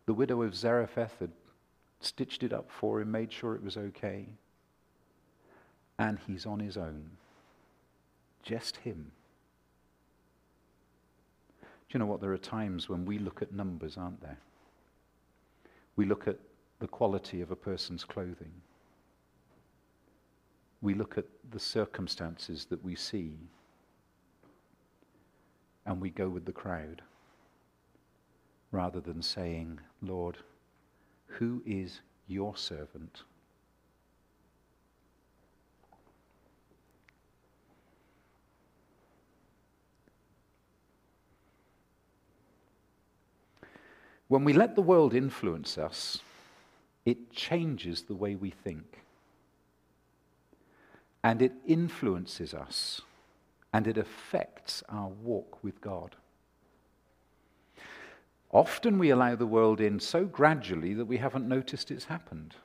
the 0.05 0.13
widow 0.13 0.41
of 0.41 0.55
Zarephath 0.55 1.19
had 1.19 1.31
stitched 1.99 2.43
it 2.43 2.53
up 2.53 2.69
for 2.69 3.01
him, 3.01 3.11
made 3.11 3.31
sure 3.31 3.55
it 3.55 3.63
was 3.63 3.77
okay. 3.77 4.27
And 5.97 6.19
he's 6.27 6.45
on 6.45 6.59
his 6.59 6.77
own. 6.77 7.11
Just 8.43 8.77
him. 8.77 9.11
Do 11.61 11.67
you 11.93 11.99
know 11.99 12.05
what? 12.05 12.21
There 12.21 12.33
are 12.33 12.37
times 12.37 12.89
when 12.89 13.05
we 13.05 13.17
look 13.17 13.41
at 13.41 13.53
numbers, 13.53 13.97
aren't 13.97 14.21
there? 14.21 14.37
We 15.95 16.05
look 16.05 16.27
at 16.27 16.37
the 16.79 16.87
quality 16.87 17.41
of 17.41 17.51
a 17.51 17.55
person's 17.55 18.03
clothing. 18.03 18.51
We 20.81 20.93
look 20.93 21.17
at 21.17 21.25
the 21.51 21.59
circumstances 21.59 22.65
that 22.65 22.83
we 22.83 22.95
see. 22.95 23.33
And 25.85 26.01
we 26.01 26.09
go 26.09 26.27
with 26.27 26.45
the 26.45 26.51
crowd 26.51 27.01
rather 28.75 28.99
than 28.99 29.21
saying, 29.21 29.79
Lord, 30.01 30.37
who 31.27 31.63
is 31.65 32.01
your 32.27 32.57
servant? 32.57 33.23
When 44.27 44.43
we 44.43 44.51
let 44.51 44.75
the 44.75 44.81
world 44.81 45.13
influence 45.13 45.77
us, 45.77 46.19
it 47.05 47.31
changes 47.31 48.01
the 48.03 48.15
way 48.15 48.35
we 48.35 48.49
think. 48.49 48.99
And 51.23 51.41
it 51.41 51.53
influences 51.65 52.53
us. 52.53 53.01
And 53.73 53.87
it 53.87 53.97
affects 53.97 54.83
our 54.89 55.09
walk 55.09 55.63
with 55.63 55.79
God. 55.79 56.15
Often 58.55 58.99
we 58.99 59.09
allow 59.09 59.35
the 59.35 59.45
world 59.45 59.81
in 59.81 59.99
so 59.99 60.23
gradually 60.23 60.93
that 60.93 61.03
we 61.03 61.17
haven't 61.17 61.45
noticed 61.45 61.91
it's 61.91 62.05
happened. 62.05 62.55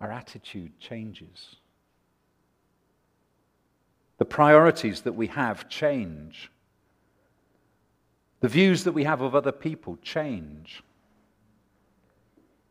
Our 0.00 0.10
attitude 0.10 0.80
changes. 0.80 1.54
The 4.18 4.24
priorities 4.24 5.02
that 5.02 5.12
we 5.12 5.28
have 5.28 5.68
change. 5.68 6.50
The 8.40 8.48
views 8.48 8.82
that 8.82 8.90
we 8.90 9.04
have 9.04 9.20
of 9.20 9.36
other 9.36 9.52
people 9.52 9.98
change. 10.02 10.82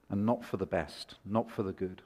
And 0.09 0.25
not 0.25 0.43
for 0.43 0.57
the 0.57 0.65
best, 0.65 1.15
not 1.23 1.49
for 1.49 1.63
the 1.63 1.71
good. 1.71 2.01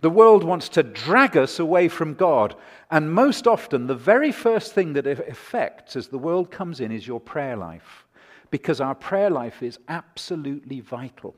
The 0.00 0.10
world 0.10 0.44
wants 0.44 0.68
to 0.70 0.82
drag 0.82 1.36
us 1.36 1.58
away 1.58 1.88
from 1.88 2.14
God. 2.14 2.54
And 2.90 3.12
most 3.12 3.46
often, 3.46 3.86
the 3.86 3.94
very 3.94 4.32
first 4.32 4.72
thing 4.72 4.92
that 4.94 5.06
it 5.06 5.20
affects 5.28 5.96
as 5.96 6.08
the 6.08 6.18
world 6.18 6.50
comes 6.50 6.80
in 6.80 6.92
is 6.92 7.06
your 7.06 7.20
prayer 7.20 7.56
life. 7.56 8.06
Because 8.50 8.80
our 8.80 8.94
prayer 8.94 9.30
life 9.30 9.62
is 9.62 9.78
absolutely 9.88 10.80
vital. 10.80 11.34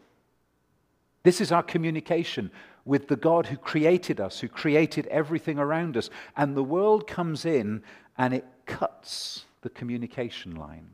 This 1.23 1.41
is 1.41 1.51
our 1.51 1.63
communication 1.63 2.51
with 2.85 3.09
the 3.09 3.17
God 3.17 3.47
who 3.47 3.57
created 3.57 4.21
us, 4.21 4.39
who 4.39 4.49
created 4.49 5.07
everything 5.09 5.59
around 5.59 5.97
us. 5.97 6.09
And 6.37 6.57
the 6.57 6.63
world 6.63 7.07
comes 7.07 7.45
in 7.45 7.83
and 8.17 8.33
it 8.33 8.47
cuts 8.65 9.45
the 9.63 9.71
communication 9.71 10.55
line. 10.55 10.89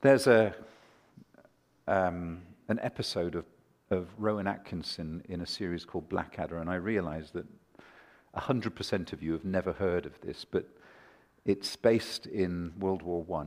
There's 0.00 0.26
a, 0.26 0.54
um, 1.86 2.42
an 2.68 2.78
episode 2.80 3.34
of, 3.34 3.44
of 3.90 4.08
Rowan 4.18 4.46
Atkinson 4.46 5.22
in 5.28 5.40
a 5.40 5.46
series 5.46 5.84
called 5.84 6.08
Blackadder, 6.08 6.58
and 6.58 6.70
I 6.70 6.76
realize 6.76 7.30
that 7.32 7.46
100% 8.36 9.12
of 9.12 9.22
you 9.22 9.32
have 9.32 9.44
never 9.44 9.72
heard 9.72 10.06
of 10.06 10.20
this, 10.20 10.44
but 10.44 10.66
it's 11.44 11.76
based 11.76 12.26
in 12.26 12.72
World 12.78 13.02
War 13.02 13.24
I, 13.40 13.46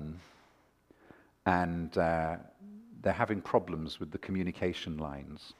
and 1.46 1.98
uh, 1.98 2.38
they're 3.02 3.14
having 3.14 3.42
problems 3.42 4.00
with 4.00 4.12
the 4.12 4.18
communication 4.18 4.98
lines. 4.98 5.54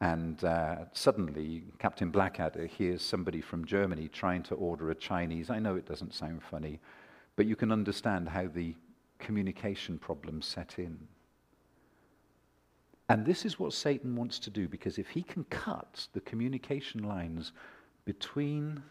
And 0.00 0.42
uh, 0.42 0.76
suddenly, 0.92 1.62
Captain 1.78 2.10
Blackadder 2.10 2.66
hears 2.66 3.02
somebody 3.02 3.40
from 3.40 3.64
Germany 3.64 4.08
trying 4.08 4.42
to 4.44 4.56
order 4.56 4.90
a 4.90 4.96
Chinese. 4.96 5.48
I 5.48 5.60
know 5.60 5.76
it 5.76 5.86
doesn't 5.86 6.12
sound 6.12 6.42
funny, 6.42 6.80
but 7.36 7.46
you 7.46 7.54
can 7.54 7.70
understand 7.70 8.28
how 8.28 8.48
the 8.48 8.74
communication 9.20 9.98
problems 9.98 10.44
set 10.44 10.80
in. 10.80 10.98
And 13.08 13.26
this 13.26 13.44
is 13.44 13.58
what 13.58 13.72
Satan 13.72 14.16
wants 14.16 14.38
to 14.40 14.50
do 14.50 14.68
because 14.68 14.98
if 14.98 15.08
he 15.08 15.22
can 15.22 15.44
cut 15.44 16.06
the 16.12 16.20
communication 16.20 17.02
lines 17.02 17.52
between 18.04 18.82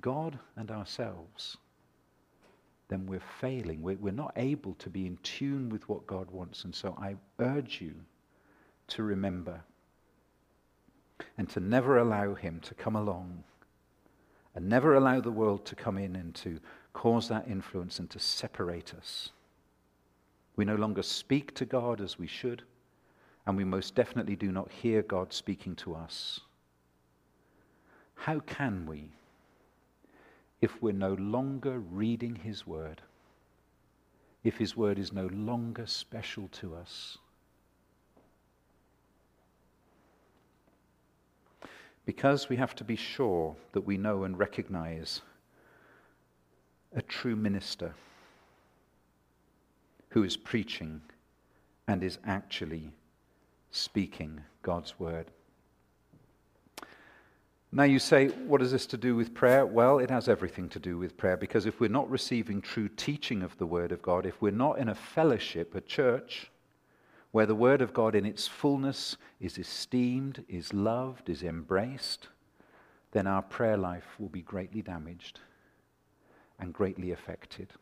God 0.00 0.38
and 0.56 0.70
ourselves, 0.70 1.56
then 2.88 3.06
we're 3.06 3.20
failing. 3.40 3.82
We're, 3.82 3.96
we're 3.96 4.12
not 4.12 4.32
able 4.36 4.74
to 4.74 4.90
be 4.90 5.06
in 5.06 5.18
tune 5.22 5.68
with 5.68 5.88
what 5.88 6.06
God 6.06 6.30
wants. 6.30 6.64
And 6.64 6.74
so 6.74 6.96
I 7.00 7.16
urge 7.38 7.80
you 7.80 7.94
to 8.88 9.02
remember 9.02 9.60
and 11.38 11.48
to 11.50 11.60
never 11.60 11.98
allow 11.98 12.34
him 12.34 12.60
to 12.60 12.74
come 12.74 12.96
along 12.96 13.44
and 14.54 14.68
never 14.68 14.94
allow 14.94 15.20
the 15.20 15.30
world 15.30 15.64
to 15.66 15.74
come 15.74 15.98
in 15.98 16.16
and 16.16 16.34
to 16.34 16.60
cause 16.92 17.28
that 17.28 17.48
influence 17.48 17.98
and 17.98 18.10
to 18.10 18.18
separate 18.18 18.92
us. 18.94 19.30
We 20.56 20.64
no 20.64 20.74
longer 20.74 21.02
speak 21.02 21.54
to 21.54 21.64
God 21.64 22.00
as 22.00 22.18
we 22.18 22.26
should, 22.26 22.62
and 23.46 23.56
we 23.56 23.64
most 23.64 23.94
definitely 23.94 24.36
do 24.36 24.52
not 24.52 24.70
hear 24.70 25.02
God 25.02 25.32
speaking 25.32 25.74
to 25.76 25.94
us. 25.94 26.40
How 28.14 28.38
can 28.40 28.86
we, 28.86 29.10
if 30.60 30.80
we're 30.80 30.92
no 30.92 31.14
longer 31.14 31.80
reading 31.80 32.36
His 32.36 32.66
Word, 32.66 33.02
if 34.44 34.58
His 34.58 34.76
Word 34.76 34.98
is 34.98 35.12
no 35.12 35.26
longer 35.26 35.86
special 35.86 36.48
to 36.52 36.76
us? 36.76 37.18
Because 42.04 42.48
we 42.48 42.56
have 42.56 42.76
to 42.76 42.84
be 42.84 42.96
sure 42.96 43.56
that 43.72 43.86
we 43.86 43.96
know 43.96 44.24
and 44.24 44.38
recognize 44.38 45.22
a 46.94 47.02
true 47.02 47.36
minister 47.36 47.94
who 50.10 50.22
is 50.22 50.36
preaching 50.36 51.00
and 51.88 52.02
is 52.04 52.18
actually 52.24 52.92
speaking 53.72 54.40
God's 54.62 54.98
word. 55.00 55.26
Now, 57.74 57.84
you 57.84 57.98
say, 57.98 58.28
what 58.28 58.60
is 58.60 58.70
this 58.70 58.84
to 58.88 58.98
do 58.98 59.16
with 59.16 59.32
prayer? 59.32 59.64
Well, 59.64 59.98
it 59.98 60.10
has 60.10 60.28
everything 60.28 60.68
to 60.68 60.78
do 60.78 60.98
with 60.98 61.16
prayer 61.16 61.38
because 61.38 61.64
if 61.64 61.80
we're 61.80 61.88
not 61.88 62.10
receiving 62.10 62.60
true 62.60 62.88
teaching 62.88 63.42
of 63.42 63.56
the 63.56 63.64
Word 63.64 63.92
of 63.92 64.02
God, 64.02 64.26
if 64.26 64.42
we're 64.42 64.52
not 64.52 64.78
in 64.78 64.90
a 64.90 64.94
fellowship, 64.94 65.74
a 65.74 65.80
church, 65.80 66.50
where 67.30 67.46
the 67.46 67.54
Word 67.54 67.80
of 67.80 67.94
God 67.94 68.14
in 68.14 68.26
its 68.26 68.46
fullness 68.46 69.16
is 69.40 69.56
esteemed, 69.56 70.44
is 70.50 70.74
loved, 70.74 71.30
is 71.30 71.42
embraced, 71.42 72.28
then 73.12 73.26
our 73.26 73.40
prayer 73.40 73.78
life 73.78 74.16
will 74.18 74.28
be 74.28 74.42
greatly 74.42 74.82
damaged 74.82 75.40
and 76.58 76.74
greatly 76.74 77.10
affected. 77.10 77.72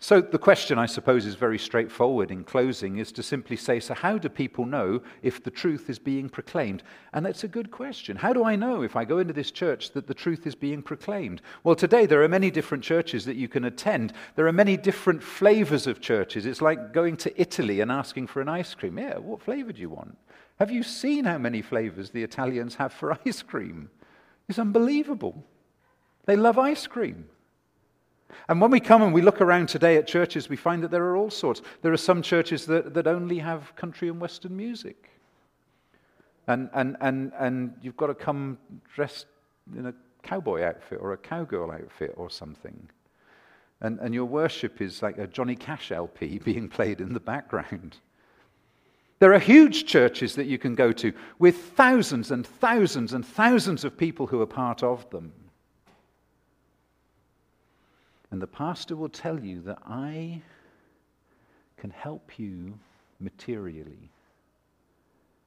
So, 0.00 0.20
the 0.20 0.38
question, 0.38 0.78
I 0.78 0.86
suppose, 0.86 1.24
is 1.24 1.34
very 1.34 1.58
straightforward 1.58 2.30
in 2.30 2.44
closing 2.44 2.98
is 2.98 3.12
to 3.12 3.22
simply 3.22 3.56
say, 3.56 3.80
so 3.80 3.94
how 3.94 4.18
do 4.18 4.28
people 4.28 4.66
know 4.66 5.00
if 5.22 5.42
the 5.42 5.50
truth 5.50 5.88
is 5.88 5.98
being 5.98 6.28
proclaimed? 6.28 6.82
And 7.12 7.24
that's 7.24 7.44
a 7.44 7.48
good 7.48 7.70
question. 7.70 8.16
How 8.16 8.32
do 8.32 8.44
I 8.44 8.56
know 8.56 8.82
if 8.82 8.96
I 8.96 9.04
go 9.04 9.18
into 9.18 9.32
this 9.32 9.50
church 9.50 9.92
that 9.92 10.06
the 10.06 10.14
truth 10.14 10.46
is 10.46 10.54
being 10.54 10.82
proclaimed? 10.82 11.40
Well, 11.62 11.76
today 11.76 12.06
there 12.06 12.22
are 12.22 12.28
many 12.28 12.50
different 12.50 12.84
churches 12.84 13.24
that 13.24 13.36
you 13.36 13.48
can 13.48 13.64
attend. 13.64 14.12
There 14.34 14.46
are 14.46 14.52
many 14.52 14.76
different 14.76 15.22
flavors 15.22 15.86
of 15.86 16.00
churches. 16.00 16.44
It's 16.44 16.60
like 16.60 16.92
going 16.92 17.16
to 17.18 17.40
Italy 17.40 17.80
and 17.80 17.90
asking 17.90 18.26
for 18.26 18.42
an 18.42 18.48
ice 18.48 18.74
cream. 18.74 18.98
Yeah, 18.98 19.18
what 19.18 19.42
flavor 19.42 19.72
do 19.72 19.80
you 19.80 19.90
want? 19.90 20.18
Have 20.58 20.70
you 20.70 20.82
seen 20.82 21.24
how 21.24 21.38
many 21.38 21.62
flavors 21.62 22.10
the 22.10 22.22
Italians 22.22 22.74
have 22.76 22.92
for 22.92 23.18
ice 23.26 23.42
cream? 23.42 23.90
It's 24.48 24.58
unbelievable. 24.58 25.44
They 26.26 26.36
love 26.36 26.58
ice 26.58 26.86
cream. 26.86 27.26
And 28.48 28.60
when 28.60 28.70
we 28.70 28.80
come 28.80 29.02
and 29.02 29.12
we 29.12 29.22
look 29.22 29.40
around 29.40 29.68
today 29.68 29.96
at 29.96 30.06
churches, 30.06 30.48
we 30.48 30.56
find 30.56 30.82
that 30.82 30.90
there 30.90 31.04
are 31.04 31.16
all 31.16 31.30
sorts. 31.30 31.62
There 31.82 31.92
are 31.92 31.96
some 31.96 32.22
churches 32.22 32.66
that, 32.66 32.94
that 32.94 33.06
only 33.06 33.38
have 33.38 33.74
country 33.76 34.08
and 34.08 34.20
Western 34.20 34.56
music. 34.56 35.10
And, 36.46 36.68
and, 36.74 36.96
and, 37.00 37.32
and 37.38 37.74
you've 37.80 37.96
got 37.96 38.08
to 38.08 38.14
come 38.14 38.58
dressed 38.94 39.26
in 39.76 39.86
a 39.86 39.94
cowboy 40.22 40.62
outfit 40.62 40.98
or 41.00 41.12
a 41.12 41.16
cowgirl 41.16 41.70
outfit 41.70 42.14
or 42.16 42.28
something. 42.30 42.88
And, 43.80 43.98
and 44.00 44.14
your 44.14 44.24
worship 44.24 44.80
is 44.80 45.02
like 45.02 45.18
a 45.18 45.26
Johnny 45.26 45.56
Cash 45.56 45.92
LP 45.92 46.38
being 46.44 46.68
played 46.68 47.00
in 47.00 47.12
the 47.12 47.20
background. 47.20 47.98
There 49.20 49.32
are 49.32 49.38
huge 49.38 49.86
churches 49.86 50.34
that 50.34 50.46
you 50.46 50.58
can 50.58 50.74
go 50.74 50.92
to 50.92 51.12
with 51.38 51.56
thousands 51.56 52.30
and 52.30 52.46
thousands 52.46 53.14
and 53.14 53.24
thousands 53.24 53.84
of 53.84 53.96
people 53.96 54.26
who 54.26 54.40
are 54.40 54.46
part 54.46 54.82
of 54.82 55.08
them. 55.10 55.32
And 58.30 58.40
the 58.40 58.46
pastor 58.46 58.96
will 58.96 59.08
tell 59.08 59.38
you 59.38 59.60
that 59.62 59.78
I 59.86 60.42
can 61.76 61.90
help 61.90 62.38
you 62.38 62.78
materially 63.20 64.10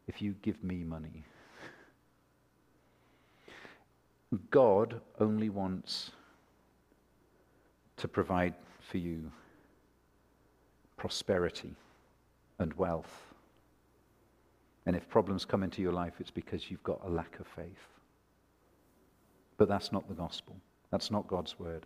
if 0.08 0.22
you 0.22 0.36
give 0.42 0.64
me 0.64 0.84
money. 0.84 1.24
God 4.52 5.02
only 5.20 5.50
wants 5.50 6.12
to 7.98 8.08
provide 8.08 8.54
for 8.80 8.98
you 8.98 9.32
prosperity 10.98 11.76
and 12.60 12.74
wealth. 12.74 13.34
And 14.86 14.96
if 14.96 15.10
problems 15.10 15.46
come 15.46 15.64
into 15.64 15.82
your 15.82 15.92
life, 15.92 16.14
it's 16.20 16.32
because 16.32 16.72
you've 16.72 16.84
got 16.84 17.02
a 17.06 17.10
lack 17.10 17.40
of 17.40 17.48
faith. 17.48 17.90
But 19.58 19.68
that's 19.68 19.92
not 19.92 20.08
the 20.08 20.14
gospel. 20.14 20.56
That's 20.92 21.12
not 21.12 21.28
God's 21.28 21.60
word. 21.60 21.86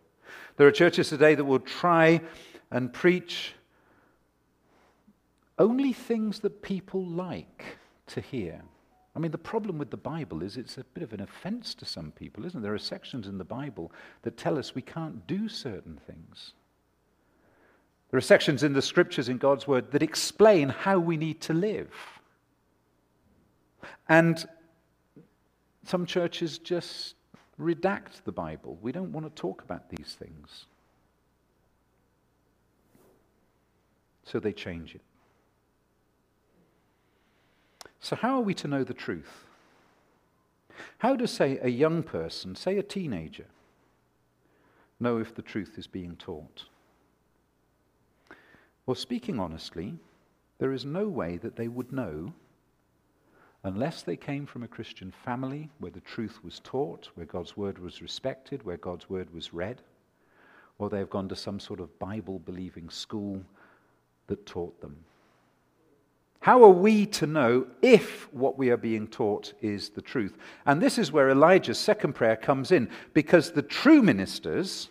There 0.57 0.67
are 0.67 0.71
churches 0.71 1.09
today 1.09 1.35
that 1.35 1.45
will 1.45 1.59
try 1.59 2.21
and 2.69 2.91
preach 2.91 3.53
only 5.59 5.93
things 5.93 6.39
that 6.39 6.61
people 6.61 7.05
like 7.05 7.77
to 8.07 8.21
hear. 8.21 8.61
I 9.15 9.19
mean, 9.19 9.31
the 9.31 9.37
problem 9.37 9.77
with 9.77 9.91
the 9.91 9.97
Bible 9.97 10.41
is 10.41 10.57
it's 10.57 10.77
a 10.77 10.83
bit 10.83 11.03
of 11.03 11.13
an 11.13 11.21
offense 11.21 11.75
to 11.75 11.85
some 11.85 12.11
people, 12.11 12.45
isn't 12.45 12.59
it? 12.59 12.63
There 12.63 12.73
are 12.73 12.79
sections 12.79 13.27
in 13.27 13.37
the 13.37 13.43
Bible 13.43 13.91
that 14.21 14.37
tell 14.37 14.57
us 14.57 14.73
we 14.73 14.81
can't 14.81 15.27
do 15.27 15.49
certain 15.49 15.99
things. 16.07 16.53
There 18.09 18.17
are 18.17 18.21
sections 18.21 18.63
in 18.63 18.73
the 18.73 18.81
scriptures 18.81 19.29
in 19.29 19.37
God's 19.37 19.67
word 19.67 19.91
that 19.91 20.03
explain 20.03 20.69
how 20.69 20.99
we 20.99 21.17
need 21.17 21.41
to 21.41 21.53
live. 21.53 21.93
And 24.07 24.45
some 25.85 26.05
churches 26.05 26.57
just 26.57 27.15
redact 27.61 28.23
the 28.25 28.31
Bible. 28.31 28.77
We 28.81 28.91
don't 28.91 29.11
want 29.11 29.25
to 29.25 29.41
talk 29.41 29.61
about 29.61 29.89
these 29.89 30.15
things. 30.17 30.65
So 34.23 34.39
they 34.39 34.53
change 34.53 34.95
it. 34.95 35.01
So, 37.99 38.15
how 38.15 38.35
are 38.35 38.41
we 38.41 38.53
to 38.55 38.67
know 38.67 38.83
the 38.83 38.93
truth? 38.93 39.45
How 40.99 41.15
does, 41.15 41.31
say, 41.31 41.59
a 41.61 41.69
young 41.69 42.01
person, 42.01 42.55
say 42.55 42.77
a 42.77 42.83
teenager, 42.83 43.45
know 44.99 45.17
if 45.19 45.35
the 45.35 45.41
truth 45.41 45.75
is 45.77 45.85
being 45.85 46.15
taught? 46.15 46.65
Well, 48.85 48.95
speaking 48.95 49.39
honestly, 49.39 49.93
there 50.57 50.73
is 50.73 50.85
no 50.85 51.07
way 51.07 51.37
that 51.37 51.55
they 51.55 51.67
would 51.67 51.91
know 51.91 52.33
unless 53.63 54.01
they 54.01 54.15
came 54.15 54.45
from 54.45 54.63
a 54.63 54.67
Christian 54.67 55.13
family 55.23 55.69
where 55.79 55.91
the 55.91 56.01
truth 56.01 56.39
was 56.43 56.59
taught, 56.63 57.09
where 57.15 57.25
God's 57.25 57.55
word 57.55 57.77
was 57.77 58.01
respected, 58.01 58.63
where 58.63 58.77
God's 58.77 59.09
word 59.09 59.33
was 59.33 59.53
read, 59.53 59.81
or 60.79 60.89
they 60.89 60.99
have 60.99 61.09
gone 61.09 61.29
to 61.29 61.35
some 61.35 61.59
sort 61.59 61.79
of 61.79 61.99
Bible 61.99 62.39
believing 62.39 62.89
school 62.89 63.41
that 64.27 64.45
taught 64.45 64.81
them. 64.81 64.95
How 66.39 66.63
are 66.63 66.69
we 66.69 67.05
to 67.07 67.27
know 67.27 67.67
if 67.83 68.33
what 68.33 68.57
we 68.57 68.71
are 68.71 68.77
being 68.77 69.07
taught 69.07 69.53
is 69.61 69.89
the 69.89 70.01
truth? 70.01 70.35
And 70.65 70.81
this 70.81 70.97
is 70.97 71.11
where 71.11 71.29
Elijah's 71.29 71.77
second 71.77 72.13
prayer 72.13 72.35
comes 72.35 72.71
in, 72.71 72.89
because 73.13 73.51
the 73.51 73.61
true 73.61 74.01
ministers 74.01 74.89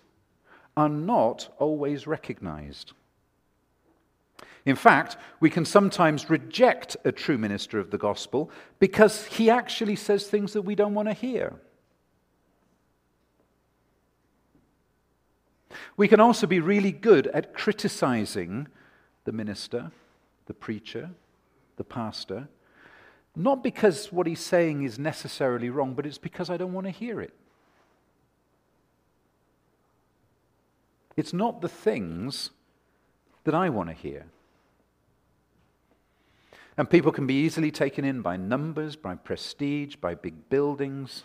are 0.77 0.89
not 0.89 1.53
always 1.59 2.07
recognized. 2.07 2.93
In 4.67 4.77
fact, 4.77 5.17
we 5.41 5.51
can 5.51 5.65
sometimes 5.65 6.29
reject 6.29 6.97
a 7.05 7.13
true 7.13 7.39
minister 7.39 7.79
of 7.79 7.91
the 7.91 7.99
gospel 7.99 8.51
because 8.79 9.25
he 9.25 9.49
actually 9.49 9.97
says 9.97 10.27
things 10.27 10.53
that 10.53 10.63
we 10.63 10.75
don't 10.75 10.95
want 10.95 11.09
to 11.09 11.15
hear. 11.15 11.55
We 15.97 16.09
can 16.09 16.21
also 16.21 16.47
be 16.47 16.61
really 16.61 16.93
good 16.93 17.27
at 17.29 17.55
criticizing 17.55 18.69
the 19.25 19.33
minister, 19.33 19.93
the 20.47 20.55
preacher, 20.55 21.11
the 21.77 21.85
pastor, 21.85 22.49
not 23.37 23.63
because 23.63 24.13
what 24.13 24.27
he's 24.27 24.41
saying 24.41 24.83
is 24.83 24.99
necessarily 24.99 25.71
wrong, 25.71 25.95
but 25.95 26.05
it's 26.05 26.19
because 26.19 26.51
I 26.51 26.57
don't 26.57 26.73
want 26.73 26.87
to 26.87 26.91
hear 26.91 27.21
it. 27.21 27.33
It's 31.17 31.33
not 31.33 31.61
the 31.61 31.69
things 31.69 32.51
that 33.45 33.55
I 33.55 33.69
want 33.69 33.89
to 33.89 33.95
hear. 33.95 34.27
And 36.81 36.89
people 36.89 37.13
can 37.13 37.27
be 37.27 37.35
easily 37.35 37.71
taken 37.71 38.07
in 38.07 38.23
by 38.23 38.39
numbers, 38.39 38.97
by 38.97 39.15
prestige, 39.15 39.97
by 39.97 40.15
big 40.15 40.49
buildings, 40.49 41.25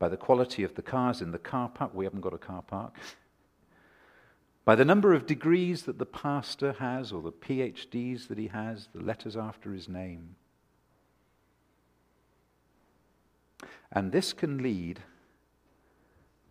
by 0.00 0.08
the 0.08 0.16
quality 0.16 0.64
of 0.64 0.74
the 0.74 0.82
cars 0.82 1.20
in 1.20 1.30
the 1.30 1.38
car 1.38 1.68
park. 1.68 1.94
We 1.94 2.04
haven't 2.06 2.22
got 2.22 2.34
a 2.34 2.38
car 2.38 2.60
park 2.60 2.92
by 4.64 4.74
the 4.74 4.84
number 4.84 5.14
of 5.14 5.26
degrees 5.26 5.84
that 5.84 6.00
the 6.00 6.04
pastor 6.04 6.72
has, 6.80 7.12
or 7.12 7.22
the 7.22 7.30
PhDs 7.30 8.26
that 8.26 8.36
he 8.36 8.48
has, 8.48 8.88
the 8.92 9.00
letters 9.00 9.36
after 9.36 9.72
his 9.72 9.88
name. 9.88 10.34
And 13.92 14.10
this 14.10 14.32
can 14.32 14.60
lead 14.60 14.98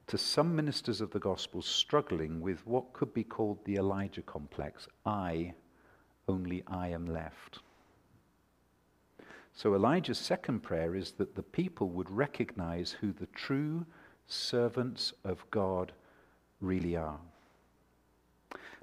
to 0.07 0.17
some 0.17 0.55
ministers 0.55 1.01
of 1.01 1.11
the 1.11 1.19
gospel 1.19 1.61
struggling 1.61 2.39
with 2.39 2.65
what 2.65 2.93
could 2.93 3.13
be 3.13 3.25
called 3.25 3.57
the 3.65 3.75
Elijah 3.75 4.21
complex 4.21 4.87
I, 5.05 5.55
only 6.29 6.63
I 6.67 6.87
am 6.87 7.05
left. 7.05 7.59
So 9.53 9.75
Elijah's 9.75 10.17
second 10.17 10.61
prayer 10.61 10.95
is 10.95 11.11
that 11.13 11.35
the 11.35 11.43
people 11.43 11.89
would 11.89 12.09
recognize 12.09 12.91
who 12.91 13.11
the 13.11 13.27
true 13.27 13.85
servants 14.27 15.13
of 15.23 15.49
God 15.51 15.91
really 16.59 16.95
are. 16.95 17.19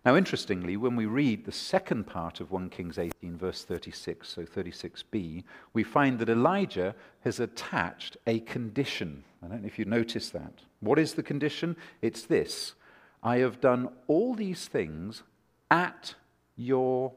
Now, 0.04 0.16
interestingly, 0.16 0.78
when 0.78 0.96
we 0.96 1.04
read 1.04 1.44
the 1.44 1.52
second 1.52 2.06
part 2.06 2.40
of 2.40 2.50
1 2.50 2.70
Kings 2.70 2.98
18, 2.98 3.36
verse 3.36 3.64
36, 3.64 4.26
so 4.26 4.42
36b, 4.42 5.44
we 5.74 5.82
find 5.82 6.18
that 6.18 6.30
Elijah 6.30 6.94
has 7.22 7.38
attached 7.38 8.16
a 8.26 8.40
condition. 8.40 9.24
I 9.42 9.48
don't 9.48 9.60
know 9.60 9.66
if 9.66 9.78
you 9.78 9.84
notice 9.84 10.30
that. 10.30 10.52
What 10.80 10.98
is 10.98 11.14
the 11.14 11.22
condition? 11.22 11.76
It's 12.00 12.22
this 12.22 12.74
I 13.22 13.38
have 13.38 13.60
done 13.60 13.90
all 14.06 14.34
these 14.34 14.68
things 14.68 15.22
at 15.70 16.14
your 16.56 17.12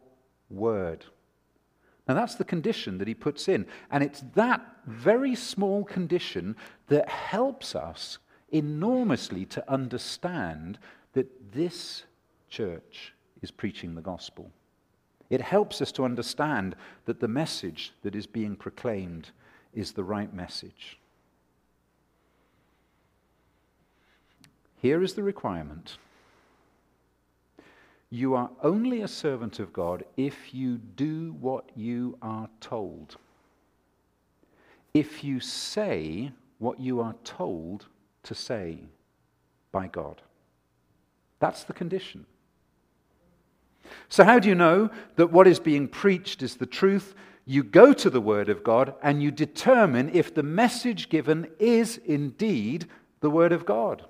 word. 0.50 1.06
Now, 2.08 2.16
that's 2.16 2.36
the 2.36 2.44
condition 2.44 2.98
that 2.98 3.08
he 3.08 3.14
puts 3.14 3.48
in. 3.48 3.66
And 3.90 4.04
it's 4.04 4.24
that 4.36 4.62
very 4.86 5.36
small 5.36 5.84
condition 5.84 6.56
that 6.88 7.08
helps 7.08 7.76
us 7.76 8.18
enormously 8.52 9.46
to 9.46 9.72
understand 9.72 10.80
that 11.14 11.54
this 11.54 12.04
church 12.50 13.14
is 13.42 13.52
preaching 13.52 13.96
the 13.96 14.02
gospel. 14.02 14.52
It 15.30 15.42
helps 15.42 15.82
us 15.82 15.92
to 15.94 16.06
understand 16.06 16.76
that 17.06 17.20
the 17.20 17.28
message 17.28 17.94
that 18.04 18.16
is 18.16 18.28
being 18.28 18.56
proclaimed 18.56 19.32
is 19.74 19.94
the 19.94 20.04
right 20.04 20.34
message. 20.34 21.00
Here 24.82 25.02
is 25.02 25.14
the 25.14 25.24
requirement 25.24 25.98
you 28.14 28.36
are 28.36 28.52
only 28.62 29.02
a 29.02 29.08
servant 29.08 29.58
of 29.58 29.74
God 29.74 30.04
if 30.18 30.54
you 30.54 30.78
do 30.78 31.36
what 31.42 31.72
you 31.76 32.16
are 32.22 32.48
told. 32.62 33.16
If 34.94 35.24
you 35.24 35.40
say 35.40 36.32
what 36.60 36.80
you 36.80 37.02
are 37.02 37.16
told 37.24 37.88
to 38.22 38.36
say 38.36 38.84
by 39.72 39.88
God. 39.88 40.22
That's 41.40 41.64
the 41.64 41.74
condition. 41.74 42.28
So, 44.10 44.24
how 44.24 44.38
do 44.38 44.48
you 44.48 44.54
know 44.54 44.92
that 45.16 45.32
what 45.32 45.48
is 45.48 45.60
being 45.60 45.88
preached 45.88 46.44
is 46.44 46.58
the 46.58 46.68
truth? 46.68 47.16
You 47.48 47.64
go 47.64 47.94
to 47.94 48.12
the 48.12 48.22
Word 48.22 48.48
of 48.48 48.64
God 48.64 48.94
and 49.02 49.24
you 49.24 49.32
determine 49.32 50.12
if 50.14 50.36
the 50.36 50.44
message 50.44 51.10
given 51.10 51.48
is 51.58 51.98
indeed 52.06 52.86
the 53.22 53.32
Word 53.32 53.54
of 53.54 53.66
God. 53.66 54.06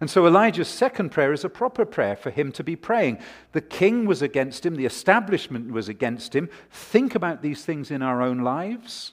And 0.00 0.08
so 0.08 0.26
Elijah's 0.26 0.68
second 0.68 1.10
prayer 1.10 1.32
is 1.32 1.44
a 1.44 1.50
proper 1.50 1.84
prayer 1.84 2.16
for 2.16 2.30
him 2.30 2.52
to 2.52 2.64
be 2.64 2.74
praying. 2.74 3.18
The 3.52 3.60
king 3.60 4.06
was 4.06 4.22
against 4.22 4.64
him, 4.64 4.76
the 4.76 4.86
establishment 4.86 5.70
was 5.70 5.88
against 5.88 6.34
him. 6.34 6.48
Think 6.70 7.14
about 7.14 7.42
these 7.42 7.64
things 7.64 7.90
in 7.90 8.00
our 8.00 8.22
own 8.22 8.38
lives. 8.38 9.12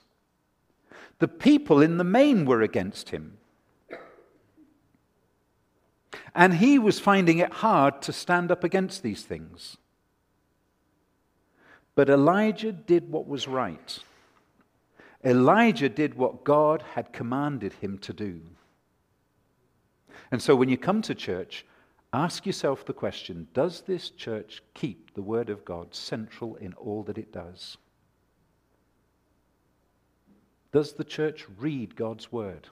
The 1.19 1.27
people 1.27 1.81
in 1.81 1.97
the 1.97 2.03
main 2.05 2.45
were 2.45 2.61
against 2.61 3.09
him. 3.09 3.37
And 6.33 6.55
he 6.55 6.79
was 6.79 6.99
finding 6.99 7.39
it 7.39 7.51
hard 7.51 8.01
to 8.03 8.13
stand 8.13 8.51
up 8.51 8.63
against 8.63 9.03
these 9.03 9.23
things. 9.23 9.77
But 11.95 12.09
Elijah 12.09 12.71
did 12.71 13.11
what 13.11 13.27
was 13.27 13.47
right. 13.47 13.99
Elijah 15.25 15.89
did 15.89 16.13
what 16.13 16.43
God 16.43 16.83
had 16.93 17.11
commanded 17.11 17.73
him 17.73 17.97
to 17.97 18.13
do. 18.13 18.41
And 20.31 20.41
so 20.41 20.55
when 20.55 20.69
you 20.69 20.77
come 20.77 21.01
to 21.03 21.15
church, 21.15 21.65
ask 22.13 22.45
yourself 22.45 22.85
the 22.85 22.93
question 22.93 23.47
Does 23.53 23.81
this 23.81 24.09
church 24.09 24.61
keep 24.73 25.13
the 25.13 25.21
Word 25.21 25.49
of 25.49 25.63
God 25.65 25.93
central 25.93 26.55
in 26.55 26.73
all 26.73 27.03
that 27.03 27.17
it 27.17 27.31
does? 27.31 27.77
Does 30.71 30.93
the 30.93 31.03
church 31.03 31.45
read 31.57 31.95
God's 31.95 32.31
Word? 32.31 32.67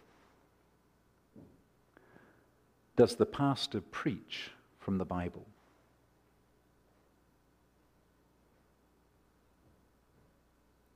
Does 2.96 3.16
the 3.16 3.26
pastor 3.26 3.82
preach 3.82 4.52
from 4.80 4.98
the 4.98 5.06
Bible? 5.06 5.46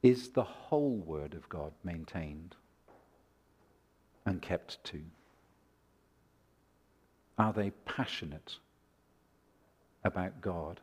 Is 0.02 0.30
the 0.30 0.44
whole 0.44 0.98
Word 0.98 1.34
of 1.34 1.50
God 1.50 1.74
maintained 1.84 2.56
and 4.26 4.42
kept 4.42 4.82
to? 4.86 5.02
Are 7.40 7.54
they 7.54 7.72
passionate 7.86 8.58
about 10.04 10.42
God 10.42 10.82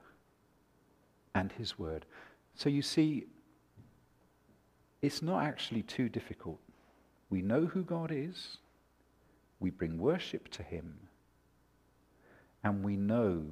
and 1.34 1.52
His 1.52 1.78
Word? 1.78 2.06
So 2.54 2.70
you 2.70 2.82
see, 2.82 3.26
it's 5.02 5.20
not 5.20 5.44
actually 5.44 5.82
too 5.82 6.08
difficult. 6.08 6.58
We 7.28 7.42
know 7.42 7.66
who 7.66 7.82
God 7.82 8.10
is, 8.10 8.56
we 9.60 9.70
bring 9.70 9.98
worship 9.98 10.48
to 10.52 10.62
Him, 10.62 10.98
and 12.64 12.82
we 12.82 12.96
know 12.96 13.44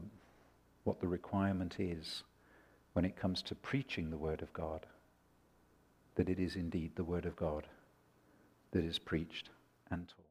what 0.85 1.01
the 1.01 1.07
requirement 1.07 1.77
is 1.79 2.25
when 2.95 3.05
it 3.05 3.17
comes 3.17 3.43
to 3.43 3.55
preaching 3.55 4.11
the 4.11 4.17
Word 4.17 4.41
of 4.41 4.53
God 4.53 4.87
that 6.15 6.29
it 6.29 6.39
is 6.39 6.57
indeed 6.57 6.93
the 6.95 7.05
Word 7.05 7.27
of 7.27 7.37
God 7.37 7.67
that 8.71 8.85
is 8.85 8.99
preached 8.99 9.51
and 9.91 10.09
taught. 10.09 10.24